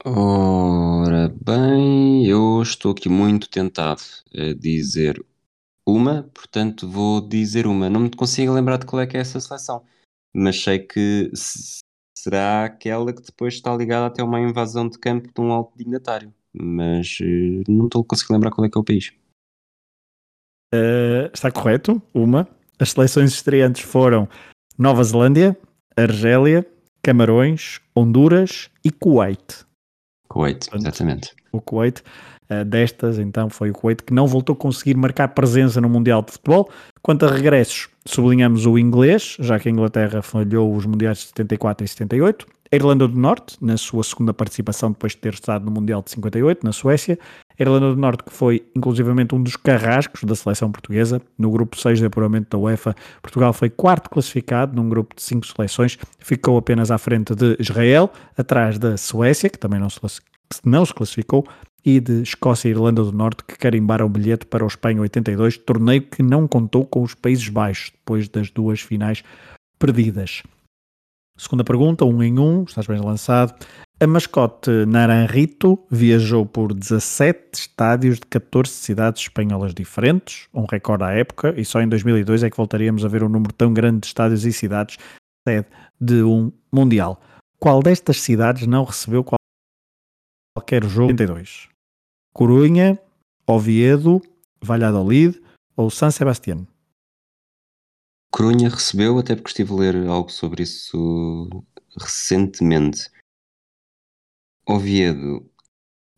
Ora 0.04 1.34
bem, 1.42 2.26
eu 2.26 2.60
estou 2.60 2.92
aqui 2.92 3.08
muito 3.08 3.48
tentado 3.48 4.02
a 4.34 4.52
dizer 4.52 5.24
uma, 5.86 6.24
portanto 6.34 6.88
vou 6.88 7.20
dizer 7.20 7.66
uma. 7.66 7.88
Não 7.88 8.00
me 8.00 8.10
consigo 8.10 8.52
lembrar 8.52 8.78
de 8.78 8.86
qual 8.86 9.00
é 9.00 9.06
que 9.06 9.16
é 9.16 9.20
essa 9.20 9.38
seleção, 9.38 9.84
mas 10.34 10.60
sei 10.60 10.80
que 10.80 11.30
será 12.16 12.64
aquela 12.64 13.12
que 13.12 13.22
depois 13.22 13.54
está 13.54 13.74
ligada 13.76 14.06
até 14.06 14.22
uma 14.22 14.40
invasão 14.40 14.88
de 14.88 14.98
campo 14.98 15.28
de 15.32 15.40
um 15.40 15.52
alto 15.52 15.76
dignatário, 15.78 16.34
mas 16.52 17.18
uh, 17.20 17.62
não 17.70 17.86
estou 17.86 18.02
conseguindo 18.02 18.34
lembrar 18.34 18.50
qual 18.50 18.66
é 18.66 18.70
que 18.70 18.76
é 18.76 18.80
o 18.80 18.84
país. 18.84 19.12
Uh, 20.74 21.30
está 21.32 21.50
correto, 21.52 22.02
uma. 22.12 22.48
As 22.78 22.90
seleções 22.90 23.32
estreantes 23.32 23.82
foram 23.82 24.28
Nova 24.76 25.02
Zelândia, 25.04 25.56
Argélia, 25.96 26.66
Camarões, 27.02 27.80
Honduras 27.94 28.68
e 28.84 28.90
Kuwait. 28.90 29.64
Kuwait, 30.28 30.68
exatamente. 30.74 31.34
O 31.52 31.60
Kuwait 31.60 32.02
Uh, 32.48 32.64
destas, 32.64 33.18
então, 33.18 33.50
foi 33.50 33.70
o 33.70 33.72
Kuwait 33.72 34.02
que 34.02 34.14
não 34.14 34.26
voltou 34.26 34.54
a 34.54 34.56
conseguir 34.56 34.96
marcar 34.96 35.28
presença 35.28 35.80
no 35.80 35.88
Mundial 35.88 36.22
de 36.22 36.32
Futebol. 36.32 36.70
Quanto 37.02 37.26
a 37.26 37.28
regressos, 37.30 37.88
sublinhamos 38.04 38.66
o 38.66 38.78
inglês, 38.78 39.36
já 39.40 39.58
que 39.58 39.68
a 39.68 39.72
Inglaterra 39.72 40.22
falhou 40.22 40.74
os 40.74 40.86
Mundiais 40.86 41.18
de 41.18 41.24
74 41.24 41.84
e 41.84 41.88
78. 41.88 42.46
A 42.70 42.74
Irlanda 42.74 43.06
do 43.06 43.16
Norte, 43.16 43.56
na 43.60 43.76
sua 43.76 44.02
segunda 44.02 44.34
participação 44.34 44.90
depois 44.90 45.12
de 45.12 45.18
ter 45.18 45.34
estado 45.34 45.64
no 45.64 45.70
Mundial 45.70 46.02
de 46.02 46.10
58, 46.10 46.64
na 46.64 46.72
Suécia. 46.72 47.18
A 47.58 47.62
Irlanda 47.62 47.94
do 47.94 47.96
Norte, 47.96 48.24
que 48.24 48.32
foi 48.32 48.66
inclusivamente 48.74 49.34
um 49.34 49.42
dos 49.42 49.56
carrascos 49.56 50.24
da 50.24 50.34
seleção 50.34 50.70
portuguesa. 50.70 51.22
No 51.38 51.50
grupo 51.50 51.78
6 51.78 52.00
de 52.00 52.06
apuramento 52.06 52.56
da 52.56 52.58
UEFA, 52.58 52.94
Portugal 53.22 53.52
foi 53.52 53.70
quarto 53.70 54.10
classificado 54.10 54.74
num 54.74 54.88
grupo 54.88 55.14
de 55.14 55.22
cinco 55.22 55.46
seleções. 55.46 55.96
Ficou 56.18 56.58
apenas 56.58 56.90
à 56.90 56.98
frente 56.98 57.34
de 57.34 57.56
Israel, 57.60 58.10
atrás 58.36 58.78
da 58.78 58.96
Suécia, 58.96 59.48
que 59.48 59.58
também 59.58 59.78
não 59.78 59.88
se, 59.88 60.00
não 60.64 60.84
se 60.84 60.92
classificou, 60.92 61.46
e 61.86 62.00
de 62.00 62.22
Escócia 62.22 62.68
e 62.68 62.72
Irlanda 62.72 63.04
do 63.04 63.12
Norte 63.12 63.44
que 63.44 63.56
carimbaram 63.56 64.08
bilhete 64.08 64.44
para 64.44 64.64
o 64.64 64.66
Espanha 64.66 65.00
82, 65.00 65.56
torneio 65.58 66.02
que 66.02 66.20
não 66.20 66.48
contou 66.48 66.84
com 66.84 67.00
os 67.00 67.14
Países 67.14 67.48
Baixos, 67.48 67.92
depois 67.92 68.28
das 68.28 68.50
duas 68.50 68.80
finais 68.80 69.22
perdidas. 69.78 70.42
Segunda 71.38 71.62
pergunta, 71.62 72.04
um 72.04 72.20
em 72.24 72.40
um, 72.40 72.64
estás 72.64 72.88
bem 72.88 72.98
lançado. 73.00 73.54
A 74.00 74.06
mascote 74.06 74.70
Naranjito 74.84 75.78
viajou 75.88 76.44
por 76.44 76.74
17 76.74 77.60
estádios 77.60 78.18
de 78.18 78.26
14 78.26 78.72
cidades 78.72 79.22
espanholas 79.22 79.72
diferentes, 79.72 80.48
um 80.52 80.64
recorde 80.64 81.04
à 81.04 81.12
época, 81.12 81.54
e 81.56 81.64
só 81.64 81.80
em 81.80 81.88
2002 81.88 82.42
é 82.42 82.50
que 82.50 82.56
voltaríamos 82.56 83.04
a 83.04 83.08
ver 83.08 83.22
um 83.22 83.28
número 83.28 83.52
tão 83.52 83.72
grande 83.72 84.00
de 84.00 84.06
estádios 84.08 84.44
e 84.44 84.52
cidades 84.52 84.98
sede 85.46 85.68
de 86.00 86.22
um 86.24 86.50
Mundial. 86.72 87.20
Qual 87.60 87.80
destas 87.80 88.20
cidades 88.20 88.66
não 88.66 88.82
recebeu 88.84 89.24
qualquer 89.24 90.84
jogo 90.84 91.12
82? 91.12 91.75
Corunha, 92.36 93.00
Oviedo, 93.46 94.20
Valladolid 94.62 95.40
ou 95.74 95.88
San 95.88 96.10
Sebastián? 96.10 96.66
Corunha 98.30 98.68
recebeu, 98.68 99.18
até 99.18 99.34
porque 99.34 99.48
estive 99.48 99.72
a 99.72 99.76
ler 99.76 100.06
algo 100.06 100.30
sobre 100.30 100.64
isso 100.64 101.48
recentemente. 101.98 103.08
Oviedo, 104.68 105.50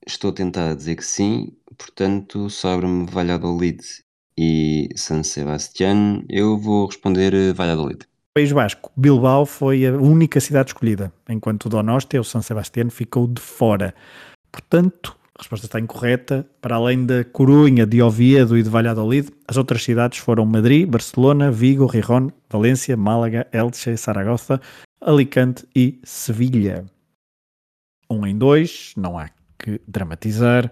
estou 0.04 0.31
a 0.31 0.35
tentar 0.35 0.74
dizer 0.74 0.96
que 0.96 1.04
sim, 1.04 1.57
portanto, 1.78 2.50
sobra-me 2.50 3.07
Valladolid 3.07 3.81
e 4.37 4.88
San 4.96 5.22
Sebastián. 5.22 6.24
Eu 6.28 6.59
vou 6.59 6.87
responder 6.87 7.54
Valladolid. 7.54 8.09
País 8.35 8.50
Basco, 8.50 8.90
Bilbao 8.96 9.46
foi 9.46 9.87
a 9.87 9.92
única 9.92 10.40
cidade 10.40 10.70
escolhida, 10.70 11.12
enquanto 11.28 11.66
o 11.66 11.68
Donosti, 11.68 12.18
ou 12.18 12.24
San 12.24 12.42
Sebastián, 12.42 12.90
ficou 12.90 13.28
de 13.28 13.40
fora. 13.40 13.94
Portanto, 14.50 15.17
a 15.38 15.42
resposta 15.42 15.66
está 15.66 15.79
incorreta. 15.79 16.44
Para 16.61 16.77
além 16.77 17.07
da 17.07 17.24
Corunha, 17.24 17.87
de 17.87 18.03
Oviedo 18.03 18.59
e 18.59 18.62
de 18.62 18.68
Valladolid, 18.68 19.31
as 19.46 19.57
outras 19.57 19.85
cidades 19.85 20.18
foram 20.18 20.44
Madrid, 20.44 20.88
Barcelona, 20.88 21.51
Vigo, 21.51 21.87
Rijon, 21.87 22.29
Valência, 22.51 22.96
Málaga, 22.96 23.46
Elche, 23.53 23.96
Saragossa, 23.96 24.61
Alicante 25.01 25.64
e 25.74 26.01
Sevilha. 26.03 26.85
Um 28.11 28.27
em 28.27 28.37
dois, 28.37 28.92
não 28.96 29.16
há 29.16 29.31
que 29.57 29.81
dramatizar. 29.87 30.70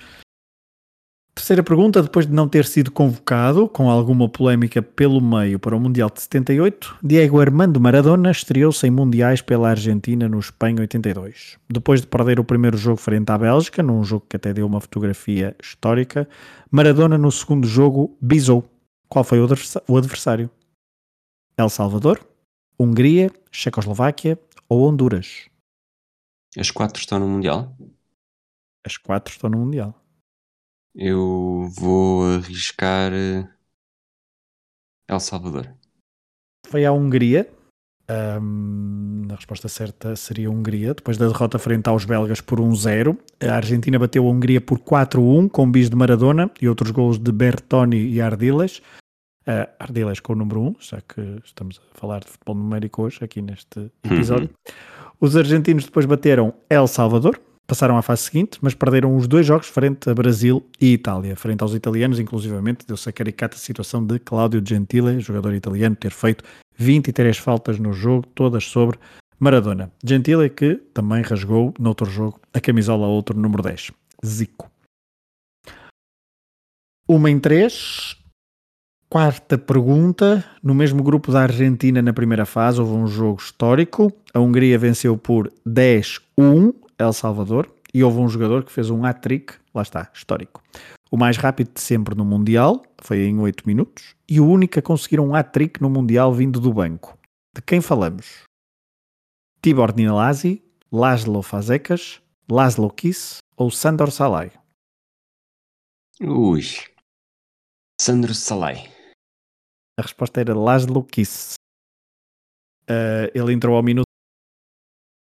Terceira 1.37 1.63
pergunta, 1.63 2.03
depois 2.03 2.27
de 2.27 2.33
não 2.33 2.49
ter 2.49 2.65
sido 2.65 2.91
convocado, 2.91 3.69
com 3.69 3.91
alguma 3.91 4.27
polémica 4.27 4.81
pelo 4.81 5.21
meio 5.21 5.59
para 5.59 5.77
o 5.77 5.79
Mundial 5.79 6.09
de 6.09 6.23
78, 6.23 6.97
Diego 7.03 7.39
Armando 7.39 7.79
Maradona 7.79 8.31
estreou-se 8.31 8.87
em 8.87 8.91
Mundiais 8.91 9.43
pela 9.43 9.69
Argentina 9.69 10.31
no 10.31 10.41
Espanha 10.41 10.81
82. 10.81 11.59
Depois 11.69 12.01
de 12.01 12.07
perder 12.07 12.41
o 12.41 12.45
primeiro 12.45 12.79
jogo 12.79 12.97
frente 12.97 13.31
à 13.31 13.37
Bélgica, 13.37 13.83
num 13.83 14.03
jogo 14.03 14.25
que 14.27 14.37
até 14.37 14.55
deu 14.55 14.67
uma 14.67 14.81
fotografia 14.81 15.55
histórica, 15.63 16.27
Maradona 16.71 17.19
no 17.19 17.31
segundo 17.31 17.69
jogo 17.69 18.17
bisou. 18.19 18.65
Qual 19.07 19.23
foi 19.23 19.39
o 19.39 19.97
adversário? 19.97 20.51
El 21.59 21.69
Salvador, 21.69 22.19
Hungria, 22.81 23.31
Checoslováquia 23.53 24.39
ou 24.71 24.89
Honduras? 24.89 25.51
As 26.59 26.71
quatro 26.71 26.99
estão 26.99 27.21
no 27.21 27.29
Mundial? 27.29 27.77
As 28.87 28.97
quatro 28.97 29.31
estão 29.31 29.51
no 29.51 29.59
Mundial. 29.59 29.95
Eu 30.99 31.69
vou 31.79 32.25
arriscar 32.37 33.13
eh, 33.13 33.47
El 35.07 35.21
Salvador. 35.21 35.69
Foi 36.67 36.87
à 36.87 36.93
Hungria. 36.93 37.47
Um, 38.09 39.27
a 39.31 39.35
resposta 39.35 39.69
certa 39.69 40.17
seria 40.17 40.49
a 40.49 40.51
Hungria. 40.51 40.95
Depois 40.95 41.19
da 41.19 41.27
derrota 41.27 41.59
frente 41.59 41.87
aos 41.89 42.07
belgas 42.07 42.41
por 42.41 42.61
1-0, 42.61 43.19
a 43.47 43.57
Argentina 43.57 43.99
bateu 43.99 44.27
a 44.27 44.31
Hungria 44.31 44.59
por 44.59 44.79
4-1 44.79 45.51
com 45.51 45.71
bis 45.71 45.91
de 45.91 45.97
Maradona 45.97 46.51
e 46.63 46.67
outros 46.67 46.91
gols 46.93 47.19
de 47.19 47.31
Bertoni 47.31 47.99
e 47.99 48.23
Ardiles. 48.23 48.79
Uh, 49.47 49.69
Ardiles 49.79 50.19
com 50.21 50.33
o 50.33 50.37
número 50.37 50.63
1, 50.63 50.77
já 50.81 51.01
que 51.03 51.21
estamos 51.45 51.79
a 51.79 51.99
falar 51.99 52.21
de 52.21 52.29
futebol 52.29 52.55
numérico 52.55 53.03
hoje 53.03 53.23
aqui 53.23 53.43
neste 53.43 53.91
episódio. 54.03 54.49
Uhum. 54.49 54.75
Os 55.21 55.37
argentinos 55.37 55.85
depois 55.85 56.07
bateram 56.07 56.55
El 56.71 56.87
Salvador 56.87 57.39
passaram 57.67 57.99
à 57.99 58.03
fase 58.03 58.23
seguinte, 58.23 58.59
mas 58.63 58.75
perderam 58.75 59.17
os 59.17 59.27
dois 59.27 59.45
jogos 59.45 59.67
frente 59.67 60.09
a 60.09 60.15
Brasil 60.15 60.65
e 60.81 60.93
Itália. 60.93 61.35
Frente 61.37 61.63
aos 61.63 61.75
italianos, 61.75 62.21
inclusivamente, 62.21 62.87
deu-se 62.87 63.09
a 63.09 63.13
caricata 63.13 63.57
situação 63.57 64.05
de 64.05 64.19
Claudio 64.19 64.63
Gentile, 64.65 65.21
jogador 65.21 65.53
italiano, 65.55 65.97
ter 65.97 66.13
feito 66.13 66.45
23 66.77 67.37
faltas 67.37 67.79
no 67.79 67.93
jogo, 67.93 68.27
todas 68.35 68.65
sobre 68.65 68.99
Maradona. 69.39 69.91
Gentile 70.05 70.49
que 70.49 70.77
também 70.95 71.23
rasgou, 71.23 71.75
noutro 71.79 72.09
jogo, 72.09 72.41
a 72.55 72.61
camisola 72.61 73.07
a 73.07 73.09
outro 73.09 73.39
número 73.39 73.63
10, 73.63 73.91
Zico. 74.25 74.71
Uma 77.09 77.31
em 77.31 77.39
três. 77.39 78.17
Quarta 79.09 79.57
pergunta. 79.57 80.45
No 80.61 80.75
mesmo 80.75 81.01
grupo 81.03 81.31
da 81.31 81.43
Argentina, 81.43 82.03
na 82.03 82.13
primeira 82.13 82.45
fase, 82.45 82.81
houve 82.81 82.95
um 82.95 83.07
jogo 83.07 83.41
histórico. 83.41 84.13
A 84.35 84.41
Hungria 84.41 84.77
venceu 84.77 85.17
por 85.17 85.53
10-1 85.65 86.75
El 86.99 87.13
Salvador 87.13 87.71
e 87.93 88.03
houve 88.03 88.19
um 88.19 88.29
jogador 88.29 88.65
que 88.65 88.73
fez 88.73 88.91
um 88.91 89.05
hat-trick, 89.05 89.55
lá 89.75 89.83
está, 89.83 90.11
histórico. 90.13 90.63
O 91.11 91.17
mais 91.17 91.37
rápido 91.37 91.73
de 91.73 91.81
sempre 91.81 92.15
no 92.15 92.25
Mundial, 92.25 92.85
foi 92.99 93.25
em 93.25 93.39
8 93.39 93.67
minutos, 93.67 94.15
e 94.29 94.41
o 94.41 94.47
único 94.47 94.79
a 94.79 94.83
conseguir 94.83 95.21
um 95.21 95.35
hat-trick 95.35 95.81
no 95.81 95.89
Mundial 95.89 96.33
vindo 96.33 96.59
do 96.59 96.73
banco. 96.73 97.17
De 97.55 97.63
quem 97.63 97.81
falamos? 97.81 98.43
Tibor 99.63 99.95
Nilasi, 99.95 100.63
Laszlo 100.93 101.43
Fazekas, 101.43 102.21
Laszlo 102.51 102.91
Kiss 102.91 103.39
ou 103.57 103.71
Sandor 103.71 104.11
Salai? 104.11 104.53
Ui. 106.21 106.63
Sandor 108.01 108.35
Salai. 108.35 108.91
A 109.99 110.03
resposta 110.03 110.41
era 110.41 110.55
Laszlo 110.55 111.03
Kiss. 111.05 111.55
Uh, 112.89 113.27
ele 113.35 113.53
entrou 113.53 113.77
ao 113.77 113.83
minuto 113.83 114.06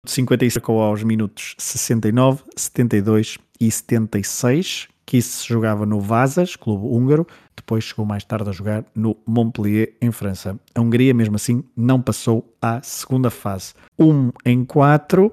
55 0.07 0.73
aos 0.73 1.03
minutos 1.03 1.55
69, 1.59 2.43
72 2.57 3.39
e 3.61 3.71
76, 3.71 4.89
que 5.05 5.21
se 5.21 5.47
jogava 5.47 5.85
no 5.85 6.01
Vazas, 6.01 6.57
clube 6.57 6.87
húngaro, 6.87 7.27
depois 7.57 7.85
chegou 7.85 8.07
mais 8.07 8.25
tarde 8.25 8.49
a 8.49 8.53
jogar 8.53 8.85
no 8.95 9.17
Montpellier, 9.27 9.95
em 10.01 10.11
França. 10.11 10.59
A 10.75 10.81
Hungria, 10.81 11.13
mesmo 11.13 11.37
assim, 11.37 11.65
não 11.77 12.01
passou 12.01 12.57
à 12.63 12.81
segunda 12.83 13.29
fase. 13.29 13.75
1 13.99 14.11
um 14.11 14.33
em 14.45 14.65
4, 14.65 15.27
uh, 15.27 15.33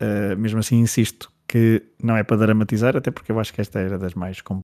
eh, 0.00 0.36
mesmo 0.36 0.60
assim 0.60 0.76
insisto 0.76 1.30
que 1.46 1.82
não 2.02 2.16
é 2.16 2.22
para 2.22 2.36
dramatizar, 2.36 2.96
até 2.96 3.10
porque 3.10 3.32
eu 3.32 3.40
acho 3.40 3.52
que 3.52 3.60
esta 3.60 3.80
era 3.80 3.98
das 3.98 4.14
mais 4.14 4.40
complicadas. 4.40 4.62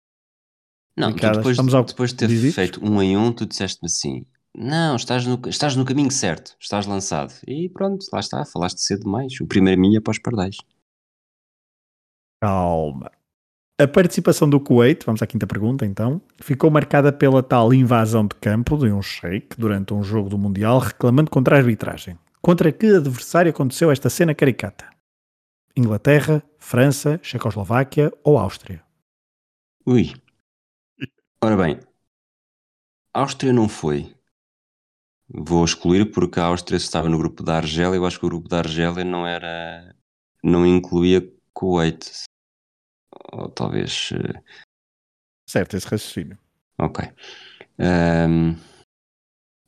Não, 0.97 1.11
depois, 1.13 1.75
ao... 1.75 1.85
depois 1.85 2.11
de 2.11 2.17
ter 2.17 2.53
feito 2.53 2.85
um 2.85 3.03
em 3.03 3.17
um, 3.17 3.33
tu 3.33 3.45
disseste-me 3.47 3.87
assim, 3.87 4.25
não, 4.57 4.95
estás 4.97 5.27
no, 5.27 5.41
estás 5.49 5.75
no 5.75 5.85
caminho 5.85 6.11
certo, 6.11 6.57
estás 6.61 6.87
lançado. 6.87 7.33
E 7.47 7.69
pronto, 7.69 8.07
lá 8.13 8.21
está, 8.21 8.45
falaste 8.45 8.81
cedo 8.81 9.05
demais. 9.05 9.41
O 9.41 9.47
primeiro 9.47 9.81
milha 9.81 10.01
para 10.01 10.13
os 10.13 10.19
pardais. 10.19 10.57
Calma. 12.41 13.11
A 13.81 13.89
participação 13.89 14.49
do 14.49 14.61
Kuwait, 14.61 15.05
vamos 15.05 15.21
à 15.21 15.27
quinta 15.27 15.49
pergunta 15.49 15.85
então, 15.85 16.23
ficou 16.41 16.71
marcada 16.71 17.13
pela 17.13 17.43
tal 17.43 17.75
invasão 17.75 18.25
de 18.25 18.37
campo 18.37 18.77
de 18.77 18.93
um 18.93 19.03
sheik 19.03 19.59
durante 19.59 19.93
um 19.93 20.03
jogo 20.03 20.29
do 20.29 20.39
Mundial 20.39 20.79
reclamando 20.79 21.29
contra 21.29 21.57
a 21.57 21.59
arbitragem. 21.59 22.17
Contra 22.41 22.71
que 22.71 22.87
adversário 22.87 23.51
aconteceu 23.51 23.91
esta 23.91 24.09
cena 24.09 24.35
caricata? 24.35 24.89
Inglaterra, 25.77 26.41
França, 26.57 27.19
Checoslováquia 27.21 28.13
ou 28.23 28.39
Áustria? 28.39 28.81
Ui. 29.85 30.13
Ora 31.43 31.57
bem, 31.57 31.81
Áustria 33.13 33.53
não 33.53 33.69
foi, 33.69 34.15
Vou 35.37 35.65
excluir 35.65 36.13
porque 36.13 36.39
a 36.39 36.45
Áustria 36.45 36.77
estava 36.77 37.09
no 37.09 37.19
grupo 37.19 37.43
da 37.43 37.57
Argélia. 37.57 37.97
Eu 37.97 38.07
acho 38.07 38.21
que 38.21 38.27
o 38.27 38.29
grupo 38.29 38.49
da 38.49 38.59
Argélia 38.59 39.05
não 39.05 39.27
era. 39.27 39.95
não 40.43 40.65
incluía 40.65 41.29
Kuwait. 41.53 42.25
Ou 43.33 43.49
talvez. 43.49 44.11
Eh, 44.13 44.41
certo, 45.49 45.77
esse 45.77 45.89
raciocínio. 45.89 46.39
Ok. 46.79 47.05
Um, 47.79 48.55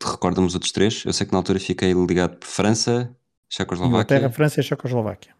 Recorda-me 0.02 0.46
os 0.46 0.54
outros 0.54 0.72
três? 0.72 1.04
Eu 1.04 1.12
sei 1.12 1.26
que 1.26 1.32
na 1.32 1.38
altura 1.38 1.58
fiquei 1.58 1.92
ligado 1.92 2.36
por 2.36 2.46
França, 2.46 3.16
Checoslováquia. 3.50 4.16
Inglaterra, 4.16 4.30
França 4.30 4.60
e 4.60 4.62
Checoslováquia. 4.62 5.34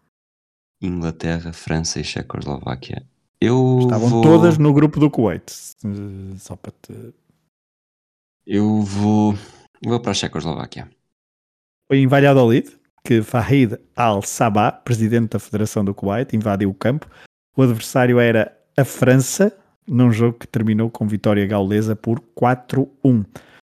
Inglaterra, 0.81 1.53
França 1.53 1.99
e 1.99 2.03
Checoslováquia. 2.03 3.07
Eu 3.39 3.79
Estavam 3.81 4.09
vou... 4.09 4.21
todas 4.23 4.57
no 4.57 4.73
grupo 4.73 4.99
do 4.99 5.11
Kuwait. 5.11 5.49
Só 6.39 6.55
para 6.55 6.71
te. 6.71 7.13
Eu 8.45 8.81
vou. 8.81 9.35
Vou 9.83 9.99
para 9.99 10.11
a 10.11 10.15
Checoslováquia. 10.15 10.89
Foi 11.87 11.99
em 11.99 12.07
Valladolid 12.07 12.77
que 13.07 13.21
Fahid 13.21 13.77
al-Sabah, 13.95 14.69
presidente 14.69 15.29
da 15.29 15.39
Federação 15.39 15.85
do 15.85 15.95
Kuwait, 15.95 16.35
invadiu 16.35 16.69
o 16.69 16.73
campo. 16.73 17.07
O 17.55 17.61
adversário 17.61 18.19
era 18.19 18.53
a 18.75 18.83
França, 18.83 19.57
num 19.87 20.11
jogo 20.11 20.37
que 20.37 20.47
terminou 20.47 20.89
com 20.89 21.07
vitória 21.07 21.45
gaulesa 21.47 21.95
por 21.95 22.21
4-1. 22.37 23.25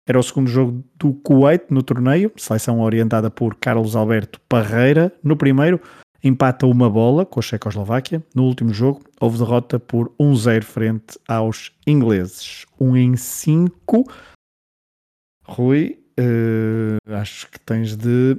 Era 0.09 0.19
o 0.19 0.23
segundo 0.23 0.49
jogo 0.49 0.83
do 0.97 1.13
Kuwait 1.13 1.67
no 1.69 1.83
torneio, 1.83 2.33
seleção 2.39 2.81
orientada 2.81 3.31
por 3.31 3.57
Carlos 3.57 3.95
Alberto 3.95 4.41
Parreira. 4.49 5.13
No 5.23 5.37
primeiro, 5.37 5.79
empata 6.25 6.67
uma 6.67 6.89
bola 6.89 7.27
com 7.27 7.39
a 7.39 7.43
Checoslováquia. 7.43 8.25
No 8.35 8.45
último 8.45 8.73
jogo, 8.73 9.03
houve 9.21 9.37
derrota 9.37 9.79
por 9.79 10.11
1-0 10.19 10.63
frente 10.63 11.19
aos 11.29 11.71
ingleses. 11.87 12.65
1 12.81 12.97
em 12.97 13.17
5 13.17 14.05
Rui, 15.49 15.99
uh, 16.19 17.15
acho 17.15 17.49
que 17.51 17.59
tens 17.61 17.97
de 17.97 18.37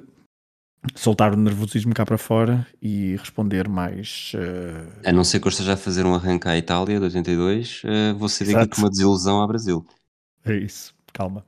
soltar 0.95 1.33
o 1.33 1.37
nervosismo 1.37 1.93
cá 1.93 2.05
para 2.05 2.17
fora 2.17 2.65
e 2.81 3.15
responder 3.17 3.67
mais. 3.67 4.31
Uh... 4.35 4.87
A 5.03 5.11
não 5.11 5.23
ser 5.23 5.39
que 5.39 5.47
eu 5.47 5.49
esteja 5.49 5.73
a 5.73 5.77
fazer 5.77 6.05
um 6.05 6.13
arranque 6.13 6.47
à 6.47 6.57
Itália 6.57 6.99
de 6.99 7.05
82, 7.05 7.83
uh, 7.83 8.17
vou 8.17 8.29
ser 8.29 8.55
aqui 8.55 8.75
com 8.75 8.81
uma 8.81 8.89
desilusão 8.89 9.37
ao 9.37 9.47
Brasil. 9.47 9.85
É 10.45 10.55
isso, 10.55 10.93
calma. 11.11 11.43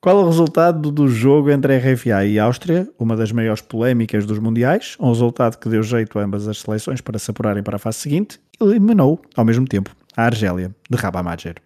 Qual 0.00 0.20
é 0.20 0.22
o 0.22 0.26
resultado 0.26 0.92
do 0.92 1.08
jogo 1.08 1.50
entre 1.50 1.74
a 1.74 1.78
RFA 1.78 2.24
e 2.26 2.38
a 2.38 2.44
Áustria, 2.44 2.88
uma 2.98 3.16
das 3.16 3.32
maiores 3.32 3.62
polémicas 3.62 4.24
dos 4.24 4.38
Mundiais? 4.38 4.96
Um 5.00 5.08
resultado 5.08 5.58
que 5.58 5.68
deu 5.68 5.82
jeito 5.82 6.18
a 6.18 6.22
ambas 6.22 6.46
as 6.46 6.58
seleções 6.58 7.00
para 7.00 7.18
se 7.18 7.30
apurarem 7.30 7.62
para 7.62 7.76
a 7.76 7.78
fase 7.78 7.98
seguinte 7.98 8.38
e 8.60 8.64
eliminou, 8.64 9.20
ao 9.34 9.44
mesmo 9.44 9.66
tempo, 9.66 9.90
a 10.16 10.24
Argélia, 10.24 10.74
de 10.88 10.96
Rabamager. 10.96 11.56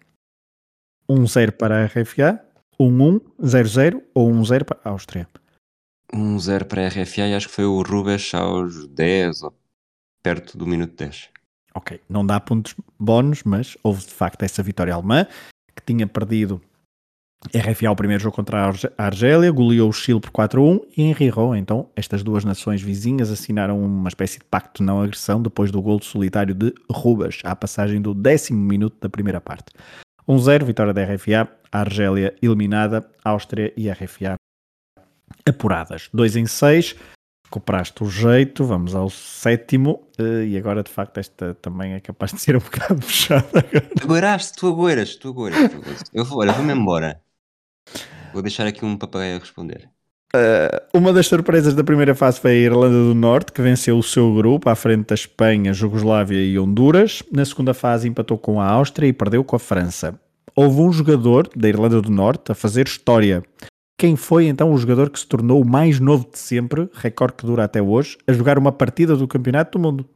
1-0 1.07 1.51
para 1.51 1.83
a 1.83 1.85
RFA, 1.85 2.41
1-1, 2.89 3.21
0-0 3.41 4.01
ou 4.13 4.29
1-0 4.31 4.63
para 4.63 4.79
a 4.83 4.89
Áustria? 4.89 5.27
1-0 6.13 6.65
para 6.65 6.85
a 6.85 6.87
RFA 6.87 7.27
e 7.27 7.33
acho 7.33 7.47
que 7.47 7.55
foi 7.55 7.65
o 7.65 7.81
Rubens 7.81 8.33
aos 8.33 8.87
10 8.87 9.43
ou 9.43 9.53
perto 10.21 10.57
do 10.57 10.67
minuto 10.67 10.95
10. 10.95 11.29
Ok, 11.73 12.01
não 12.09 12.25
dá 12.25 12.39
pontos 12.39 12.75
bónus, 12.99 13.43
mas 13.43 13.77
houve 13.81 14.01
de 14.01 14.11
facto 14.11 14.43
essa 14.43 14.61
vitória 14.61 14.93
alemã 14.93 15.25
que 15.73 15.83
tinha 15.85 16.05
perdido 16.05 16.61
RFA 17.55 17.89
o 17.89 17.95
primeiro 17.95 18.21
jogo 18.21 18.35
contra 18.35 18.69
a 18.97 19.05
Argélia, 19.05 19.51
goleou 19.51 19.89
o 19.89 19.93
Chile 19.93 20.19
por 20.19 20.29
4-1 20.29 20.81
e 20.95 21.01
em 21.01 21.11
Rio, 21.11 21.55
então, 21.55 21.89
estas 21.95 22.21
duas 22.21 22.45
nações 22.45 22.81
vizinhas 22.81 23.31
assinaram 23.31 23.83
uma 23.83 24.09
espécie 24.09 24.37
de 24.37 24.45
pacto 24.45 24.83
de 24.83 24.85
não 24.85 25.01
agressão 25.01 25.41
depois 25.41 25.71
do 25.71 25.81
gol 25.81 25.99
solitário 26.01 26.53
de 26.53 26.71
Rubas, 26.89 27.39
à 27.43 27.55
passagem 27.55 27.99
do 27.99 28.13
décimo 28.13 28.59
minuto 28.59 28.97
da 29.01 29.09
primeira 29.09 29.41
parte. 29.41 29.71
1-0, 30.27 30.63
vitória 30.65 30.93
da 30.93 31.03
RFA, 31.03 31.49
Argélia 31.71 32.35
eliminada, 32.41 33.09
Áustria 33.23 33.73
e 33.77 33.89
RFA 33.89 34.35
apuradas. 35.47 36.09
2 36.13 36.35
em 36.35 36.45
6, 36.45 36.95
recuperaste 37.45 38.03
o 38.03 38.09
jeito, 38.09 38.63
vamos 38.63 38.95
ao 38.95 39.09
sétimo, 39.09 40.07
uh, 40.19 40.43
e 40.43 40.57
agora 40.57 40.83
de 40.83 40.91
facto 40.91 41.17
esta 41.17 41.53
também 41.55 41.93
é 41.93 41.99
capaz 41.99 42.33
de 42.33 42.41
ser 42.41 42.55
um 42.55 42.59
bocado 42.63 43.01
fechada. 43.01 43.65
Agoiraste, 44.01 44.57
tu 44.57 44.67
agoiras, 44.67 45.15
tu 45.15 45.29
agoiras. 45.29 45.71
Eu 46.13 46.25
vou, 46.25 46.39
olha, 46.39 46.53
vou-me 46.53 46.73
embora. 46.73 47.21
Vou 48.33 48.41
deixar 48.41 48.67
aqui 48.67 48.85
um 48.85 48.97
papagaio 48.97 49.35
a 49.35 49.39
responder. 49.39 49.89
Uh, 50.33 50.97
uma 50.97 51.11
das 51.11 51.27
surpresas 51.27 51.73
da 51.73 51.83
primeira 51.83 52.15
fase 52.15 52.39
foi 52.39 52.51
a 52.51 52.55
Irlanda 52.55 52.95
do 52.95 53.13
Norte, 53.13 53.51
que 53.51 53.61
venceu 53.61 53.97
o 53.97 54.03
seu 54.03 54.33
grupo 54.33 54.69
à 54.69 54.75
frente 54.75 55.07
da 55.07 55.15
Espanha, 55.15 55.73
Jugoslávia 55.73 56.41
e 56.41 56.57
Honduras. 56.57 57.21
Na 57.29 57.43
segunda 57.43 57.73
fase 57.73 58.07
empatou 58.07 58.37
com 58.37 58.61
a 58.61 58.65
Áustria 58.65 59.07
e 59.07 59.13
perdeu 59.13 59.43
com 59.43 59.57
a 59.57 59.59
França. 59.59 60.17
Houve 60.63 60.79
um 60.81 60.93
jogador 60.93 61.49
da 61.55 61.67
Irlanda 61.67 61.99
do 61.99 62.11
Norte 62.11 62.51
a 62.51 62.53
fazer 62.53 62.85
história. 62.85 63.41
Quem 63.97 64.15
foi 64.15 64.45
então 64.45 64.71
o 64.71 64.77
jogador 64.77 65.09
que 65.09 65.19
se 65.19 65.25
tornou 65.25 65.59
o 65.59 65.65
mais 65.67 65.99
novo 65.99 66.29
de 66.29 66.37
sempre, 66.37 66.87
recorde 66.93 67.33
que 67.37 67.47
dura 67.47 67.63
até 67.63 67.81
hoje, 67.81 68.15
a 68.27 68.31
jogar 68.31 68.59
uma 68.59 68.71
partida 68.71 69.15
do 69.15 69.27
Campeonato 69.27 69.79
do 69.79 69.81
Mundo? 69.81 70.07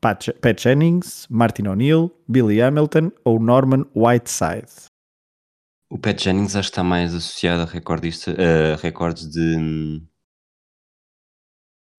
Pat, 0.00 0.28
Pat 0.40 0.62
Jennings, 0.62 1.26
Martin 1.28 1.66
O'Neill, 1.66 2.12
Billy 2.28 2.62
Hamilton 2.62 3.10
ou 3.24 3.40
Norman 3.40 3.86
Whiteside? 3.92 4.70
O 5.90 5.98
Pat 5.98 6.22
Jennings 6.22 6.54
acho 6.54 6.68
que 6.68 6.72
está 6.74 6.84
mais 6.84 7.12
associado 7.12 7.62
a, 7.62 7.64
recordista, 7.64 8.30
a 8.30 8.76
recordes 8.76 9.28
de 9.28 9.56
hum, 9.58 10.06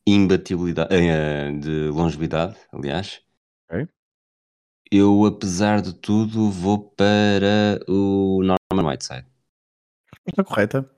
imbatibilidade, 0.08 0.96
uh, 0.96 1.60
de 1.60 1.90
longevidade, 1.90 2.56
aliás. 2.72 3.22
Okay. 3.70 3.90
Eu, 4.92 5.26
apesar 5.26 5.82
de 5.82 5.94
tudo, 5.94 6.52
vou 6.52 6.78
para 6.78 7.80
o 7.88 8.42
Norman 8.44 8.92
Whiteside. 8.92 9.26
Está 10.28 10.44
correta. 10.44 10.90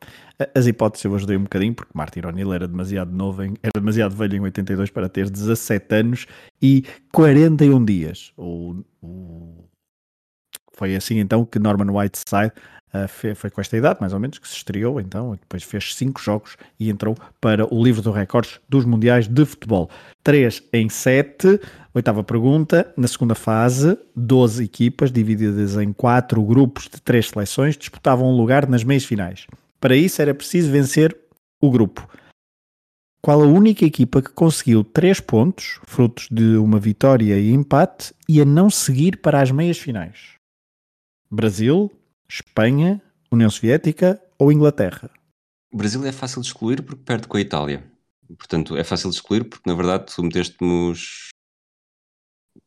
As 0.55 0.65
hipóteses 0.65 1.05
eu 1.05 1.13
ajudei 1.13 1.37
um 1.37 1.43
bocadinho, 1.43 1.75
porque 1.75 1.91
Martin 1.93 2.21
O'Neill 2.25 2.53
era 2.53 2.67
demasiado 2.67 3.11
novo, 3.11 3.43
em, 3.43 3.53
era 3.61 3.79
demasiado 3.79 4.15
velho 4.15 4.35
em 4.35 4.39
82 4.41 4.89
para 4.89 5.07
ter 5.07 5.29
17 5.29 5.95
anos 5.95 6.25
e 6.59 6.83
41 7.11 7.85
dias. 7.85 8.33
O, 8.35 8.83
o... 8.99 9.69
Foi 10.73 10.95
assim 10.95 11.19
então 11.19 11.45
que 11.45 11.59
Norman 11.59 11.91
Whiteside 11.91 12.51
Uh, 12.93 13.33
foi 13.35 13.49
com 13.49 13.59
esta 13.59 13.75
idade, 13.75 13.99
mais 13.99 14.13
ou 14.13 14.19
menos, 14.19 14.37
que 14.37 14.47
se 14.47 14.57
estreou 14.57 15.01
então, 15.01 15.31
depois 15.31 15.63
fez 15.63 15.95
cinco 15.95 16.21
jogos 16.21 16.55
e 16.79 16.91
entrou 16.91 17.17
para 17.41 17.65
o 17.73 17.83
livro 17.83 18.03
dos 18.03 18.13
recordes 18.13 18.59
dos 18.69 18.85
Mundiais 18.85 19.27
de 19.27 19.43
Futebol. 19.47 19.89
3 20.23 20.61
em 20.71 20.87
7, 20.89 21.59
oitava 21.93 22.23
pergunta, 22.23 22.91
na 22.97 23.07
segunda 23.07 23.35
fase, 23.35 23.97
12 24.15 24.63
equipas 24.63 25.11
divididas 25.11 25.75
em 25.77 25.93
quatro 25.93 26.43
grupos 26.43 26.89
de 26.89 27.01
três 27.01 27.29
seleções 27.29 27.77
disputavam 27.77 28.27
um 28.27 28.35
lugar 28.35 28.67
nas 28.67 28.83
meias 28.83 29.05
finais. 29.05 29.47
Para 29.79 29.95
isso 29.95 30.21
era 30.21 30.33
preciso 30.33 30.71
vencer 30.71 31.15
o 31.61 31.69
grupo. 31.69 32.07
Qual 33.21 33.41
a 33.41 33.47
única 33.47 33.85
equipa 33.85 34.21
que 34.21 34.31
conseguiu 34.31 34.83
3 34.83 35.21
pontos, 35.21 35.79
frutos 35.85 36.27
de 36.29 36.57
uma 36.57 36.77
vitória 36.77 37.39
e 37.39 37.51
empate, 37.51 38.13
e 38.27 38.41
a 38.41 38.45
não 38.45 38.69
seguir 38.69 39.17
para 39.21 39.41
as 39.41 39.49
meias 39.49 39.77
finais? 39.77 40.33
Brasil, 41.31 41.89
Espanha, 42.27 43.01
União 43.31 43.49
Soviética 43.49 44.21
ou 44.37 44.51
Inglaterra? 44.51 45.09
O 45.71 45.77
Brasil 45.77 46.05
é 46.05 46.11
fácil 46.11 46.41
de 46.41 46.47
excluir 46.47 46.81
porque 46.81 47.01
perde 47.01 47.27
com 47.27 47.37
a 47.37 47.41
Itália. 47.41 47.83
Portanto, 48.37 48.75
é 48.75 48.83
fácil 48.83 49.09
de 49.09 49.15
excluir 49.15 49.45
porque, 49.45 49.69
na 49.69 49.75
verdade, 49.75 50.13
tu 50.13 50.21
meteste-nos. 50.21 51.29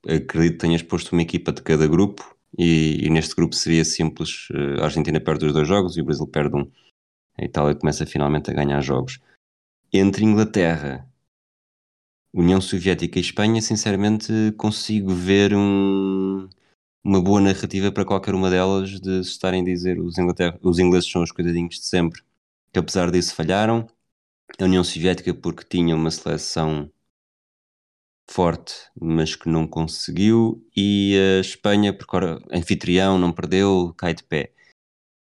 Acredito 0.05 0.53
que 0.53 0.59
tenhas 0.59 0.83
posto 0.83 1.13
uma 1.13 1.23
equipa 1.23 1.53
de 1.53 1.63
cada 1.63 1.87
grupo 1.87 2.37
e, 2.59 3.05
e 3.05 3.11
neste 3.11 3.35
grupo 3.35 3.55
seria 3.55 3.85
simples. 3.85 4.49
Eh, 4.53 4.81
a 4.81 4.85
Argentina 4.85 5.21
perde 5.21 5.47
os 5.47 5.53
dois 5.53 5.67
jogos 5.67 5.97
e 5.97 6.01
o 6.01 6.05
Brasil 6.05 6.27
perde 6.27 6.57
um. 6.57 6.71
A 7.39 7.45
Itália 7.45 7.75
começa 7.75 8.07
finalmente 8.07 8.51
a 8.51 8.55
ganhar 8.55 8.81
jogos. 8.81 9.19
Entre 9.93 10.25
Inglaterra, 10.25 11.09
União 12.33 12.61
Soviética 12.61 13.19
e 13.19 13.23
Espanha, 13.23 13.61
sinceramente, 13.63 14.33
consigo 14.57 15.13
ver 15.13 15.55
um 15.55 16.49
uma 17.07 17.23
boa 17.23 17.41
narrativa 17.41 17.93
para 17.93 18.05
qualquer 18.05 18.35
uma 18.35 18.51
delas 18.51 19.01
de 19.01 19.21
estarem 19.21 19.63
a 19.63 19.65
dizer 19.65 20.01
os, 20.01 20.19
Inglaterra, 20.19 20.59
os 20.61 20.81
ingleses 20.81 21.09
são 21.09 21.23
os 21.23 21.31
cuidadinhos 21.31 21.77
de 21.77 21.87
sempre, 21.87 22.21
que 22.73 22.81
apesar 22.81 23.13
disso 23.13 23.35
falharam. 23.35 23.89
A 24.59 24.65
União 24.65 24.83
Soviética 24.83 25.33
porque 25.33 25.65
tinha 25.65 25.95
uma 25.95 26.11
seleção 26.11 26.91
forte, 28.29 28.75
mas 29.01 29.35
que 29.35 29.49
não 29.49 29.67
conseguiu, 29.67 30.65
e 30.77 31.17
a 31.39 31.41
Espanha 31.41 31.93
porque 31.93 32.17
anfitrião 32.51 33.19
não 33.19 33.33
perdeu, 33.33 33.95
cai 33.97 34.15
de 34.15 34.25
pé. 34.25 34.53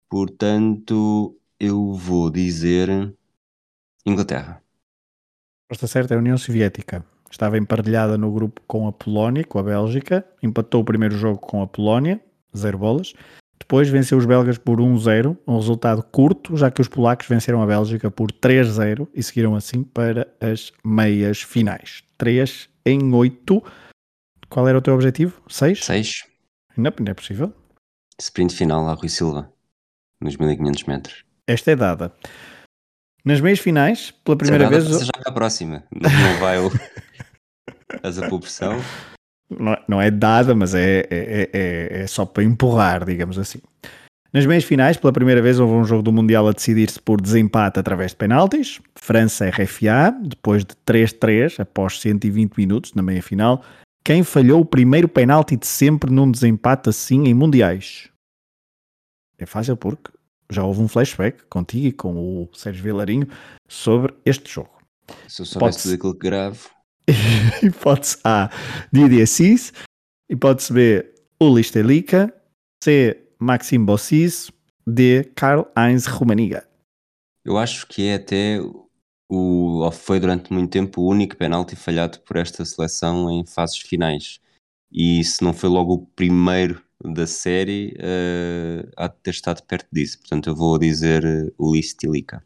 Portanto, 0.10 1.38
eu 1.60 1.94
vou 1.94 2.30
dizer 2.30 3.16
Inglaterra. 4.06 4.62
Resposta 5.70 5.88
certa 5.88 6.14
é 6.14 6.18
a 6.18 6.20
União 6.20 6.38
Soviética 6.38 7.06
estava 7.34 7.58
emparelhada 7.58 8.18
no 8.18 8.32
grupo 8.32 8.62
com 8.68 8.88
a 8.88 8.92
Polónia, 8.92 9.44
com 9.44 9.60
a 9.60 9.64
Bélgica, 9.64 10.26
empatou 10.42 10.82
o 10.82 10.86
primeiro 10.86 11.18
jogo 11.18 11.40
com 11.40 11.62
a 11.62 11.68
Polónia, 11.68 12.22
zero 12.56 12.78
bolas. 12.78 13.14
Depois 13.60 13.90
venceu 13.90 14.18
os 14.18 14.26
belgas 14.26 14.58
por 14.58 14.80
1-0, 14.80 15.38
um 15.48 15.56
resultado 15.56 16.04
curto, 16.04 16.56
já 16.56 16.70
que 16.70 16.82
os 16.82 16.88
polacos 16.88 17.28
venceram 17.28 17.62
a 17.62 17.66
Bélgica 17.66 18.12
por 18.12 18.32
3-0 18.32 19.08
e 19.14 19.24
seguiram 19.24 19.56
assim 19.56 19.84
para 19.84 20.28
as 20.40 20.72
meias 20.84 21.42
finais. 21.42 22.04
3 22.18 22.70
em 22.86 23.14
8. 23.14 23.64
Qual 24.50 24.68
era 24.68 24.78
o 24.78 24.82
teu 24.82 24.94
objetivo? 24.94 25.42
6? 25.48 25.84
6. 25.84 26.28
Não, 26.78 26.92
não 27.00 27.12
é 27.12 27.14
possível. 27.14 27.54
Sprint 28.20 28.56
final 28.56 28.88
a 28.88 28.94
Rui 28.94 29.10
Silva, 29.10 29.52
nos 30.22 30.38
1500 30.38 30.84
metros. 30.84 31.26
Esta 31.48 31.72
é 31.72 31.76
dada. 31.76 32.14
Nas 33.26 33.42
meias 33.42 33.60
finais, 33.60 34.12
pela 34.24 34.38
primeira 34.38 34.70
vez. 34.70 34.86
Você 34.86 35.06
já 35.06 35.12
para 35.12 35.32
a 35.32 35.34
próxima. 35.34 35.84
Não, 35.92 36.10
não 36.10 36.40
vai 36.40 36.60
o. 36.60 36.68
Estás 37.94 38.20
a 38.20 38.28
pôr 38.28 38.40
pressão? 38.40 38.80
Não, 39.50 39.78
não 39.88 40.02
é 40.02 40.12
dada, 40.12 40.54
mas 40.54 40.74
é, 40.76 41.02
é, 41.10 41.50
é, 41.54 42.02
é 42.02 42.08
só 42.08 42.26
para 42.26 42.44
empurrar, 42.44 43.06
digamos 43.06 43.38
assim. 43.38 43.60
Nas 44.34 44.48
meias 44.48 44.64
finais, 44.64 44.98
pela 44.98 45.14
primeira 45.14 45.44
vez, 45.44 45.60
houve 45.60 45.74
um 45.74 45.86
jogo 45.86 46.02
do 46.02 46.12
Mundial 46.12 46.48
a 46.48 46.52
decidir-se 46.52 47.00
por 47.00 47.22
desempate 47.22 47.80
através 47.80 48.12
de 48.12 48.18
penaltis. 48.18 48.82
França-RFA, 48.96 50.10
depois 50.24 50.66
de 50.66 50.74
3-3, 50.88 51.60
após 51.60 52.02
120 52.02 52.58
minutos 52.58 52.96
na 52.96 53.04
meia 53.04 53.22
final. 53.22 53.64
Quem 54.04 54.24
falhou 54.24 54.62
o 54.62 54.66
primeiro 54.66 55.08
penalti 55.08 55.56
de 55.56 55.68
sempre 55.68 56.12
num 56.12 56.32
desempate 56.32 56.90
assim 56.90 57.26
em 57.26 57.34
Mundiais? 57.36 58.10
É 59.38 59.46
fácil 59.46 59.78
porque 59.78 60.12
já 60.50 60.64
houve 60.64 60.82
um 60.82 60.88
flashback 60.88 61.44
contigo 61.48 61.86
e 61.86 61.92
com 61.92 62.16
o 62.16 62.50
Sérgio 62.54 62.84
Vilarinho 62.84 63.28
sobre 63.68 64.16
este 64.26 64.52
jogo. 64.52 64.72
Se 65.28 65.44
eu 65.44 65.46
soubesse 65.46 65.84
tudo 65.84 65.94
aquilo 65.94 66.14
que 66.16 66.28
gravo. 66.28 66.70
hipótese 67.62 68.18
A, 68.24 68.50
Didier 68.92 69.28
Cis. 69.28 69.72
Hipótese 70.28 70.74
B, 70.74 71.14
Uli 71.40 71.64
Stelica. 71.64 72.34
C, 72.84 73.23
Maxim 73.44 73.84
Bossis. 73.84 74.52
D, 74.86 75.24
Karl-Heinz 75.36 76.06
Rumaniga. 76.08 76.68
Eu 77.46 77.58
acho 77.58 77.88
que 77.88 78.08
é 78.08 78.16
até 78.16 78.60
o, 79.30 79.90
foi 79.92 80.20
durante 80.20 80.52
muito 80.52 80.72
tempo 80.72 81.02
o 81.02 81.10
único 81.10 81.36
penalti 81.36 81.76
falhado 81.76 82.20
por 82.22 82.38
esta 82.38 82.64
seleção 82.66 83.30
em 83.32 83.46
fases 83.46 83.78
finais. 83.78 84.40
E 84.92 85.24
se 85.24 85.44
não 85.44 85.54
foi 85.54 85.70
logo 85.70 85.94
o 85.94 86.06
primeiro 86.06 86.82
da 87.04 87.26
série, 87.26 87.98
uh, 87.98 88.90
há 88.96 89.08
de 89.08 89.16
ter 89.24 89.32
estado 89.32 89.64
perto 89.64 89.88
disso. 89.92 90.20
Portanto, 90.20 90.50
eu 90.50 90.56
vou 90.56 90.78
dizer 90.78 91.26
uh, 91.26 91.54
Uli 91.58 91.82
Stilica. 91.82 92.44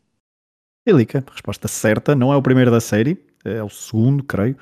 Stilica, 0.88 1.24
resposta 1.32 1.68
certa. 1.68 2.16
Não 2.16 2.32
é 2.32 2.38
o 2.38 2.42
primeiro 2.42 2.72
da 2.72 2.80
série, 2.80 3.24
é 3.44 3.62
o 3.62 3.70
segundo, 3.70 4.24
creio. 4.24 4.56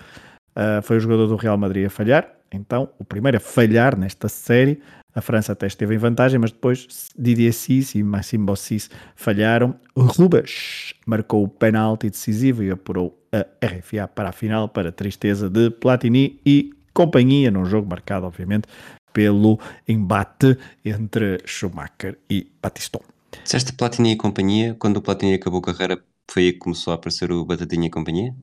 Uh, 0.51 0.81
foi 0.81 0.97
o 0.97 0.99
jogador 0.99 1.27
do 1.27 1.35
Real 1.35 1.57
Madrid 1.57 1.85
a 1.85 1.89
falhar. 1.89 2.35
Então, 2.51 2.89
o 2.99 3.05
primeiro 3.05 3.37
a 3.37 3.39
falhar 3.39 3.97
nesta 3.97 4.27
série. 4.27 4.81
A 5.15 5.21
França 5.21 5.53
até 5.53 5.65
esteve 5.65 5.95
em 5.95 5.97
vantagem, 5.97 6.37
mas 6.37 6.51
depois 6.51 7.07
Didier 7.17 7.53
Cis 7.53 7.95
e 7.95 8.03
Maxime 8.03 8.45
Bossis 8.45 8.89
falharam. 9.15 9.73
Rubas 9.95 10.93
marcou 11.07 11.43
o 11.43 11.47
penalti 11.47 12.09
decisivo 12.09 12.61
e 12.61 12.69
apurou 12.69 13.17
a 13.31 13.45
RFA 13.65 14.07
para 14.07 14.29
a 14.29 14.33
final, 14.33 14.67
para 14.67 14.89
a 14.89 14.91
tristeza 14.91 15.49
de 15.49 15.71
Platini 15.71 16.39
e 16.45 16.71
companhia, 16.93 17.49
num 17.49 17.65
jogo 17.65 17.89
marcado, 17.89 18.25
obviamente, 18.25 18.67
pelo 19.13 19.57
embate 19.87 20.57
entre 20.83 21.39
Schumacher 21.45 22.17
e 22.29 22.51
Batiston. 22.61 23.01
Disseste 23.41 23.71
Platini 23.73 24.11
e 24.11 24.15
companhia, 24.17 24.75
quando 24.77 24.97
o 24.97 25.01
Platini 25.01 25.35
acabou 25.35 25.59
a 25.59 25.63
carreira, 25.63 26.03
foi 26.29 26.43
aí 26.43 26.53
que 26.53 26.59
começou 26.59 26.91
a 26.91 26.95
aparecer 26.95 27.31
o 27.31 27.45
Batatinha 27.45 27.87
e 27.87 27.89
companhia? 27.89 28.35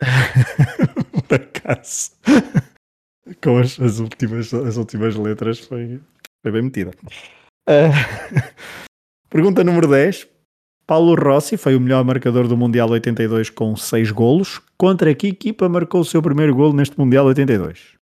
Por 1.28 1.40
acaso. 1.40 2.12
Com 3.42 3.58
as, 3.58 3.78
as, 3.80 3.98
últimas, 3.98 4.52
as 4.54 4.76
últimas 4.76 5.14
letras 5.16 5.58
foi, 5.60 6.00
foi 6.42 6.52
bem 6.52 6.62
metida. 6.62 6.92
Uh, 7.68 7.92
pergunta 9.28 9.64
número 9.64 9.88
10. 9.88 10.28
Paulo 10.86 11.14
Rossi 11.14 11.58
foi 11.58 11.76
o 11.76 11.80
melhor 11.80 12.02
marcador 12.02 12.48
do 12.48 12.56
Mundial 12.56 12.88
82 12.88 13.50
com 13.50 13.76
6 13.76 14.10
golos. 14.10 14.60
Contra 14.78 15.14
que 15.14 15.28
equipa 15.28 15.68
marcou 15.68 16.00
o 16.00 16.04
seu 16.04 16.22
primeiro 16.22 16.54
golo 16.54 16.72
neste 16.72 16.98
Mundial 16.98 17.26
82? 17.26 17.96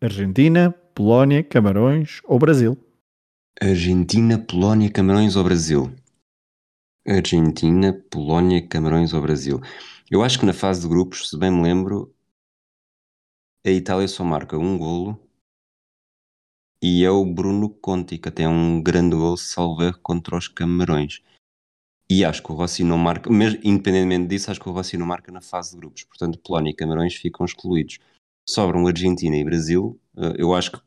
Argentina, 0.00 0.74
Polónia, 0.94 1.42
Camarões 1.42 2.20
ou 2.24 2.38
Brasil? 2.38 2.76
Argentina, 3.58 4.38
Polónia, 4.38 4.90
Camarões 4.90 5.36
ou 5.36 5.44
Brasil? 5.44 5.94
Argentina, 7.08 7.92
Polónia, 8.10 8.66
Camarões 8.66 9.14
ou 9.14 9.22
Brasil? 9.22 9.60
Eu 10.10 10.22
acho 10.22 10.38
que 10.38 10.44
na 10.44 10.52
fase 10.52 10.82
de 10.82 10.88
grupos, 10.88 11.30
se 11.30 11.38
bem 11.38 11.50
me 11.50 11.62
lembro, 11.62 12.14
a 13.64 13.70
Itália 13.70 14.08
só 14.08 14.24
marca 14.24 14.58
um 14.58 14.76
golo 14.76 15.18
e 16.82 17.04
é 17.04 17.10
o 17.10 17.24
Bruno 17.24 17.70
Conti, 17.70 18.18
que 18.18 18.28
até 18.28 18.42
é 18.42 18.48
um 18.48 18.82
grande 18.82 19.14
golo, 19.14 19.36
salvo 19.36 19.96
contra 20.02 20.36
os 20.36 20.48
Camarões. 20.48 21.22
E 22.10 22.24
acho 22.24 22.42
que 22.42 22.50
o 22.50 22.54
Rossi 22.54 22.82
não 22.82 22.98
marca, 22.98 23.30
mesmo 23.30 23.60
independentemente 23.62 24.28
disso, 24.28 24.50
acho 24.50 24.60
que 24.60 24.68
o 24.68 24.72
Rossi 24.72 24.98
não 24.98 25.06
marca 25.06 25.30
na 25.30 25.40
fase 25.40 25.70
de 25.70 25.78
grupos. 25.78 26.04
Portanto, 26.04 26.38
Polónia 26.40 26.70
e 26.70 26.74
Camarões 26.74 27.14
ficam 27.14 27.46
excluídos. 27.46 28.00
Sobram 28.46 28.86
Argentina 28.86 29.36
e 29.36 29.44
Brasil. 29.44 29.98
Eh, 30.18 30.34
eu 30.38 30.52
acho 30.54 30.72
que 30.72 30.80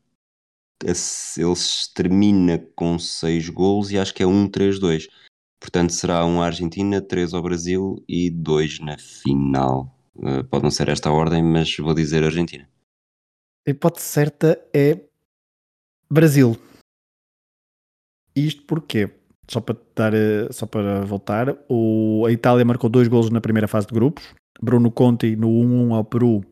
eles 0.84 1.90
termina 1.94 2.58
com 2.76 2.98
6 2.98 3.48
golos 3.48 3.90
e 3.90 3.98
acho 3.98 4.14
que 4.14 4.22
é 4.22 4.26
1-3-2. 4.26 5.08
Portanto, 5.58 5.94
será 5.94 6.24
um 6.26 6.42
Argentina, 6.42 7.00
3 7.00 7.32
ao 7.32 7.42
Brasil 7.42 8.04
e 8.06 8.30
2 8.30 8.80
na 8.80 8.98
final. 8.98 9.98
Uh, 10.14 10.44
pode 10.44 10.62
não 10.62 10.70
ser 10.70 10.88
esta 10.88 11.08
a 11.08 11.12
ordem, 11.12 11.42
mas 11.42 11.74
vou 11.76 11.94
dizer 11.94 12.22
Argentina. 12.22 12.68
A 13.66 13.70
hipótese 13.70 14.06
certa 14.06 14.62
é 14.72 15.00
Brasil. 16.10 16.56
Isto 18.34 18.62
porquê? 18.62 19.10
Só 19.48 19.60
para, 19.60 19.76
dar, 19.94 20.12
eh, 20.12 20.48
só 20.50 20.66
para 20.66 21.02
voltar, 21.02 21.56
o, 21.68 22.24
a 22.26 22.32
Itália 22.32 22.64
marcou 22.64 22.90
dois 22.90 23.06
golos 23.06 23.30
na 23.30 23.40
primeira 23.40 23.68
fase 23.68 23.86
de 23.86 23.94
grupos. 23.94 24.34
Bruno 24.60 24.90
Conti 24.90 25.36
no 25.36 25.48
1-1 25.48 25.94
ao 25.94 26.04
Peru 26.04 26.44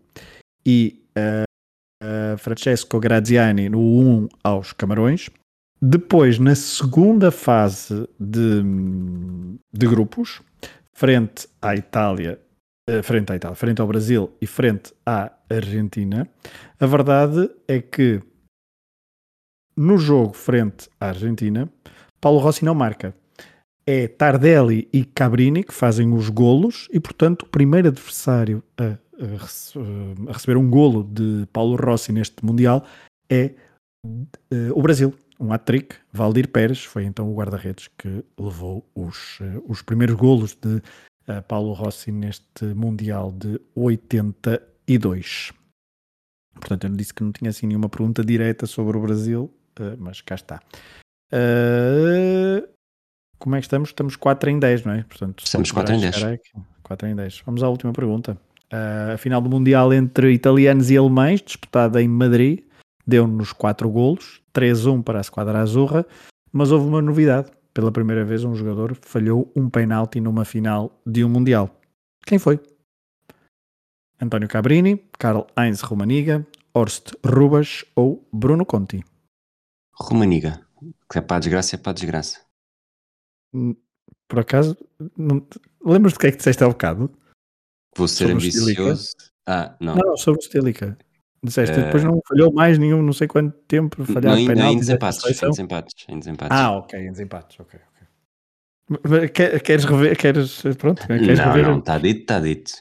e 0.64 1.04
uh, 1.16 2.04
uh, 2.04 2.38
Francesco 2.38 3.00
Graziani 3.00 3.68
no 3.68 3.80
1 3.80 4.28
aos 4.42 4.72
Camarões. 4.72 5.28
Depois, 5.80 6.38
na 6.38 6.54
segunda 6.54 7.30
fase 7.30 8.08
de, 8.18 8.62
de 9.72 9.86
grupos, 9.86 10.40
frente 10.94 11.48
à 11.60 11.74
Itália, 11.74 12.40
frente 13.02 13.32
à 13.32 13.36
Itália, 13.36 13.56
frente 13.56 13.80
ao 13.80 13.86
Brasil 13.86 14.32
e 14.40 14.46
frente 14.46 14.94
à 15.04 15.32
Argentina, 15.50 16.28
a 16.80 16.86
verdade 16.86 17.50
é 17.68 17.80
que 17.80 18.22
no 19.76 19.98
jogo 19.98 20.34
frente 20.34 20.88
à 21.00 21.08
Argentina, 21.08 21.68
Paulo 22.20 22.38
Rossi 22.38 22.64
não 22.64 22.74
marca. 22.74 23.14
É 23.86 24.08
Tardelli 24.08 24.88
e 24.92 25.04
Cabrini 25.04 25.62
que 25.62 25.74
fazem 25.74 26.12
os 26.14 26.30
golos 26.30 26.88
e, 26.90 26.98
portanto, 26.98 27.42
o 27.42 27.48
primeiro 27.48 27.88
adversário 27.88 28.62
a 28.78 28.96
a 30.28 30.32
receber 30.32 30.56
um 30.56 30.68
golo 30.68 31.04
de 31.04 31.46
Paulo 31.52 31.76
Rossi 31.76 32.12
neste 32.12 32.44
Mundial 32.44 32.84
é 33.28 33.54
uh, 34.04 34.72
o 34.74 34.82
Brasil. 34.82 35.14
Um 35.38 35.52
hat-trick, 35.52 35.96
Valdir 36.12 36.48
Pérez, 36.48 36.84
foi 36.84 37.04
então 37.04 37.30
o 37.30 37.34
guarda-redes 37.34 37.88
que 37.98 38.24
levou 38.38 38.88
os, 38.94 39.40
uh, 39.40 39.64
os 39.68 39.82
primeiros 39.82 40.16
golos 40.16 40.54
de 40.54 40.76
uh, 40.76 41.42
Paulo 41.46 41.72
Rossi 41.72 42.12
neste 42.12 42.64
Mundial 42.66 43.32
de 43.32 43.60
82. 43.74 45.52
Portanto, 46.54 46.86
eu 46.86 46.90
disse 46.90 47.12
que 47.12 47.24
não 47.24 47.32
tinha 47.32 47.50
assim 47.50 47.66
nenhuma 47.66 47.88
pergunta 47.88 48.24
direta 48.24 48.66
sobre 48.66 48.96
o 48.96 49.00
Brasil, 49.00 49.52
mas 49.98 50.20
cá 50.20 50.34
está. 50.34 50.60
como 53.38 53.56
é 53.56 53.58
que 53.58 53.66
estamos? 53.66 53.88
Estamos 53.90 54.16
4 54.16 54.50
em 54.50 54.58
10, 54.58 54.84
não 54.84 54.92
é? 54.92 55.02
Portanto, 55.04 55.44
estamos 55.44 55.70
4 55.70 55.94
em 55.94 56.00
10. 56.00 56.16
4 56.82 57.08
em 57.08 57.16
10. 57.16 57.42
Vamos 57.44 57.62
à 57.62 57.68
última 57.68 57.92
pergunta. 57.92 58.38
Uh, 58.72 59.14
a 59.14 59.18
final 59.18 59.40
do 59.40 59.50
Mundial 59.50 59.92
entre 59.92 60.32
italianos 60.32 60.90
e 60.90 60.96
alemães, 60.96 61.40
disputada 61.42 62.02
em 62.02 62.08
Madrid, 62.08 62.60
deu-nos 63.06 63.52
4 63.52 63.88
golos, 63.90 64.40
3-1 64.54 65.02
para 65.02 65.18
a 65.18 65.20
Esquadra 65.20 65.60
Azurra, 65.60 66.06
mas 66.52 66.70
houve 66.70 66.86
uma 66.86 67.02
novidade. 67.02 67.50
Pela 67.72 67.90
primeira 67.90 68.24
vez 68.24 68.44
um 68.44 68.54
jogador 68.54 68.96
falhou 69.02 69.52
um 69.56 69.68
penalti 69.68 70.20
numa 70.20 70.44
final 70.44 71.00
de 71.04 71.24
um 71.24 71.28
Mundial. 71.28 71.68
Quem 72.24 72.38
foi? 72.38 72.60
António 74.20 74.48
Cabrini, 74.48 75.02
Karl 75.18 75.46
Heinz 75.58 75.80
Rumaniga, 75.80 76.46
Horst 76.72 77.12
Rubas 77.24 77.84
ou 77.94 78.26
Bruno 78.32 78.64
Conti? 78.64 79.04
Rumaniga. 79.98 80.64
Que 81.10 81.18
é 81.18 81.20
para 81.20 81.36
a 81.36 81.40
desgraça, 81.40 81.76
é 81.76 81.78
para 81.78 81.90
a 81.90 81.94
desgraça. 81.94 82.40
Hum, 83.52 83.74
por 84.28 84.40
acaso, 84.40 84.76
lembras 85.84 86.12
do 86.12 86.18
que 86.18 86.26
é 86.26 86.30
que 86.30 86.38
disseste 86.38 86.62
há 86.64 86.68
bocado? 86.68 87.10
Vou 87.96 88.08
ser 88.08 88.30
ambicioso. 88.30 89.14
Ah, 89.46 89.76
não. 89.80 89.94
Não, 89.94 90.16
sobre 90.16 90.40
o 90.40 90.42
Stilica. 90.42 90.98
Disseste, 91.42 91.78
uh, 91.78 91.84
depois 91.84 92.02
não 92.02 92.20
falhou 92.26 92.52
mais 92.52 92.78
nenhum, 92.78 93.02
não 93.02 93.12
sei 93.12 93.28
quanto 93.28 93.54
tempo, 93.68 94.02
falhar 94.06 94.34
não, 94.34 94.46
penaltis. 94.46 94.74
Em 94.74 94.78
desempates, 94.78 95.42
em 95.42 95.50
desempates, 95.50 96.06
em 96.08 96.18
desempates. 96.18 96.58
Ah, 96.58 96.70
ok, 96.72 96.98
em 96.98 97.12
desempates, 97.12 97.60
ok, 97.60 97.80
ok. 98.88 99.28
Queres 99.62 99.84
rever, 99.84 100.16
queres, 100.16 100.62
pronto, 100.78 101.06
queres 101.06 101.38
não, 101.38 101.52
rever? 101.52 101.68
Não, 101.68 101.78
está 101.80 101.98
dito, 101.98 102.20
está 102.20 102.40
dito. 102.40 102.72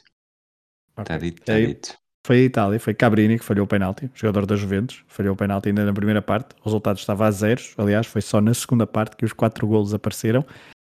Está 0.98 1.16
okay. 1.16 1.18
dito, 1.18 1.42
está 1.42 1.60
dito. 1.60 1.98
Foi 2.26 2.38
a 2.38 2.42
Itália, 2.42 2.80
foi 2.80 2.94
Cabrini 2.94 3.38
que 3.38 3.44
falhou 3.44 3.66
o 3.66 3.68
penalti, 3.68 4.10
jogador 4.14 4.46
da 4.46 4.56
Juventus, 4.56 5.04
falhou 5.06 5.34
o 5.34 5.36
penalti 5.36 5.68
ainda 5.68 5.84
na 5.84 5.92
primeira 5.92 6.22
parte, 6.22 6.54
o 6.62 6.64
resultado 6.64 6.96
estava 6.96 7.26
a 7.26 7.30
zeros, 7.30 7.74
aliás, 7.76 8.06
foi 8.06 8.22
só 8.22 8.40
na 8.40 8.54
segunda 8.54 8.86
parte 8.86 9.14
que 9.14 9.26
os 9.26 9.34
quatro 9.34 9.66
golos 9.66 9.92
apareceram. 9.92 10.42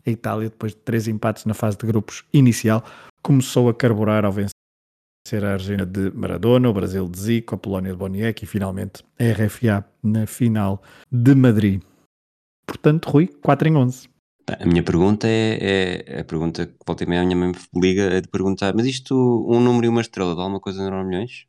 A 0.06 0.12
Itália, 0.12 0.50
depois 0.50 0.74
de 0.74 0.80
três 0.80 1.08
empates 1.08 1.46
na 1.46 1.56
fase 1.56 1.76
de 1.76 1.88
grupos 1.88 2.24
inicial, 2.32 2.84
começou 3.24 3.68
a 3.68 3.74
carburar 3.74 4.26
ao 4.26 4.32
vencer 4.32 5.44
a 5.44 5.54
Argentina 5.54 5.88
de 5.88 6.12
Maradona, 6.12 6.70
o 6.70 6.74
Brasil 6.74 7.10
de 7.10 7.20
Zico, 7.20 7.56
a 7.56 7.58
Polónia 7.58 7.94
de 7.94 7.98
Boniek 7.98 8.44
e 8.44 8.46
finalmente 8.46 9.04
a 9.18 9.24
RFA 9.24 9.84
na 10.04 10.28
final 10.28 10.84
de 11.12 11.34
Madrid. 11.34 11.82
Portanto, 12.68 13.10
Rui, 13.10 13.28
4 13.42 13.70
em 13.70 13.76
11. 13.76 14.13
A 14.48 14.66
minha 14.66 14.84
pergunta 14.84 15.28
é, 15.28 16.04
é 16.06 16.20
a 16.20 16.26
pergunta 16.26 16.68
que 16.68 16.76
volta 16.86 17.04
e 17.04 17.08
meia 17.08 17.22
a 17.22 17.26
minha 17.26 17.36
mãe 17.36 17.52
me 17.74 17.82
liga 17.82 18.04
é 18.04 18.20
de 18.20 18.28
perguntar, 18.28 18.74
mas 18.76 18.86
isto, 18.86 19.16
um 19.50 19.60
número 19.62 19.86
e 19.86 19.90
uma 19.90 20.02
estrela, 20.02 20.36
de 20.36 20.42
alguma 20.42 20.60
coisa 20.60 20.90
no 20.90 21.04
milhões? 21.06 21.48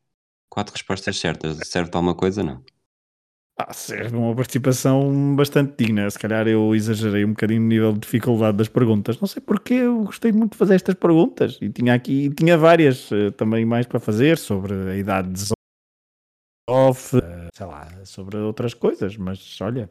Quatro 0.48 0.72
respostas 0.72 1.18
certas, 1.18 1.58
serve 1.68 1.90
para 1.90 1.98
alguma 1.98 2.14
coisa? 2.14 2.42
Não. 2.44 2.62
Ah, 3.56 3.72
serve 3.72 4.16
uma 4.16 4.34
participação 4.34 5.36
bastante 5.36 5.76
digna. 5.76 6.10
Se 6.10 6.18
calhar 6.18 6.46
eu 6.48 6.74
exagerei 6.74 7.24
um 7.24 7.30
bocadinho 7.30 7.60
no 7.60 7.68
nível 7.68 7.92
de 7.92 8.00
dificuldade 8.00 8.56
das 8.58 8.68
perguntas. 8.68 9.20
Não 9.20 9.28
sei 9.28 9.40
porque 9.40 9.74
eu 9.74 10.04
gostei 10.04 10.32
muito 10.32 10.52
de 10.52 10.58
fazer 10.58 10.74
estas 10.74 10.94
perguntas 10.94 11.58
e 11.62 11.70
tinha 11.70 11.94
aqui 11.94 12.30
tinha 12.34 12.58
várias 12.58 13.10
uh, 13.12 13.30
também 13.32 13.64
mais 13.64 13.86
para 13.86 14.00
fazer 14.00 14.38
sobre 14.38 14.74
a 14.90 14.96
idade 14.96 15.30
de 15.30 15.52
off, 16.68 17.16
uh, 17.16 17.20
sei 17.54 17.66
lá, 17.66 18.04
sobre 18.04 18.36
outras 18.38 18.74
coisas, 18.74 19.16
mas 19.16 19.60
olha. 19.60 19.88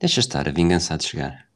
Deixa 0.00 0.18
estar, 0.18 0.48
a 0.48 0.52
vingança 0.52 0.96
de 0.96 1.04
chegar. 1.04 1.51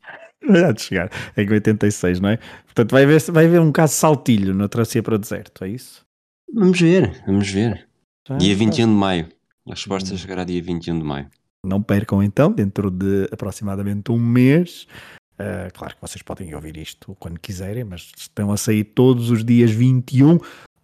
Há 0.49 0.73
de 0.73 0.83
chegar, 0.83 1.11
em 1.37 1.51
86, 1.51 2.21
não 2.21 2.31
é? 2.31 2.39
Portanto, 2.65 2.93
vai 2.93 3.05
haver, 3.05 3.21
vai 3.31 3.47
haver 3.47 3.61
um 3.61 3.73
caso 3.73 3.95
saltilho 3.95 4.55
na 4.55 4.69
travessia 4.69 5.03
para 5.03 5.15
o 5.15 5.19
deserto, 5.19 5.65
é 5.65 5.69
isso? 5.69 6.05
Vamos 6.53 6.81
ver, 6.81 7.23
vamos 7.27 7.51
ver. 7.51 7.87
Já, 8.29 8.37
Dia 8.37 8.55
21 8.55 8.87
de 8.87 8.93
maio. 8.93 9.29
A 9.67 9.71
resposta 9.71 10.15
hum. 10.15 10.17
chegará 10.17 10.45
dia 10.45 10.63
21 10.63 10.99
de 10.99 11.05
maio. 11.05 11.27
Não 11.65 11.83
percam 11.83 12.23
então, 12.23 12.53
dentro 12.53 12.91
de 12.91 13.29
aproximadamente 13.33 14.13
um 14.13 14.19
mês. 14.19 14.87
Uh, 15.35 15.73
claro 15.75 15.95
que 15.95 16.01
vocês 16.01 16.23
podem 16.23 16.55
ouvir 16.55 16.77
isto 16.77 17.17
quando 17.19 17.39
quiserem, 17.41 17.85
mas 17.85 18.13
estão 18.17 18.53
a 18.53 18.57
sair 18.57 18.85
todos 18.85 19.31
os 19.31 19.45
dias 19.45 19.71
21 19.71 20.39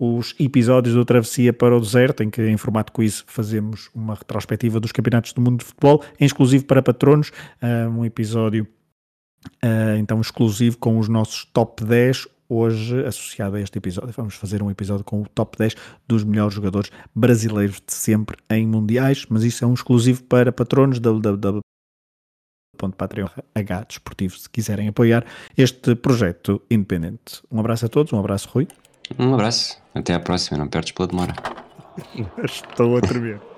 os 0.05 0.35
episódios 0.41 0.97
do 0.97 1.05
Travessia 1.05 1.53
para 1.53 1.77
o 1.77 1.81
Deserto, 1.81 2.25
em 2.25 2.29
que 2.29 2.43
em 2.43 2.57
formato 2.57 2.93
quiz 2.93 3.23
fazemos 3.29 3.89
uma 3.95 4.17
retrospectiva 4.17 4.81
dos 4.81 4.91
campeonatos 4.91 5.33
do 5.33 5.41
mundo 5.41 5.61
de 5.61 5.65
futebol, 5.65 6.03
em 6.19 6.25
exclusivo 6.25 6.65
para 6.65 6.83
patronos, 6.83 7.31
uh, 7.63 7.89
um 7.89 8.05
episódio 8.05 8.67
uh, 9.65 9.97
então 9.99 10.21
exclusivo 10.21 10.77
com 10.79 10.99
os 10.99 11.09
nossos 11.09 11.47
top 11.47 11.85
10 11.85 12.29
hoje, 12.49 13.05
associado 13.05 13.57
a 13.57 13.61
este 13.61 13.79
episódio, 13.79 14.15
vamos 14.17 14.35
fazer 14.35 14.63
um 14.63 14.71
episódio 14.71 15.05
com 15.05 15.23
o 15.23 15.29
top 15.29 15.57
10 15.57 15.75
dos 16.07 16.23
melhores 16.23 16.55
jogadores 16.55 16.91
brasileiros 17.15 17.83
de 17.87 17.95
sempre 17.95 18.37
em 18.51 18.67
mundiais, 18.67 19.25
mas 19.29 19.43
isso 19.43 19.65
é 19.65 19.67
um 19.67 19.73
exclusivo 19.73 20.23
para 20.25 20.53
patronos 20.53 20.99
www.patreon.h 20.99 23.85
desportivo 23.89 24.37
se 24.37 24.51
quiserem 24.51 24.89
apoiar 24.89 25.25
este 25.57 25.95
projeto 25.95 26.61
independente. 26.71 27.43
Um 27.51 27.59
abraço 27.59 27.87
a 27.87 27.89
todos, 27.89 28.13
um 28.13 28.19
abraço 28.19 28.51
Rui. 28.51 28.69
Um 29.19 29.33
abraço, 29.35 29.81
até 29.95 30.15
à 30.15 30.21
próxima, 30.21 30.59
não 30.59 30.69
perdes 30.69 30.93
pela 30.93 31.09
demora. 31.09 31.33
Estou 32.45 32.99
a 32.99 33.01
tremer. 33.01 33.52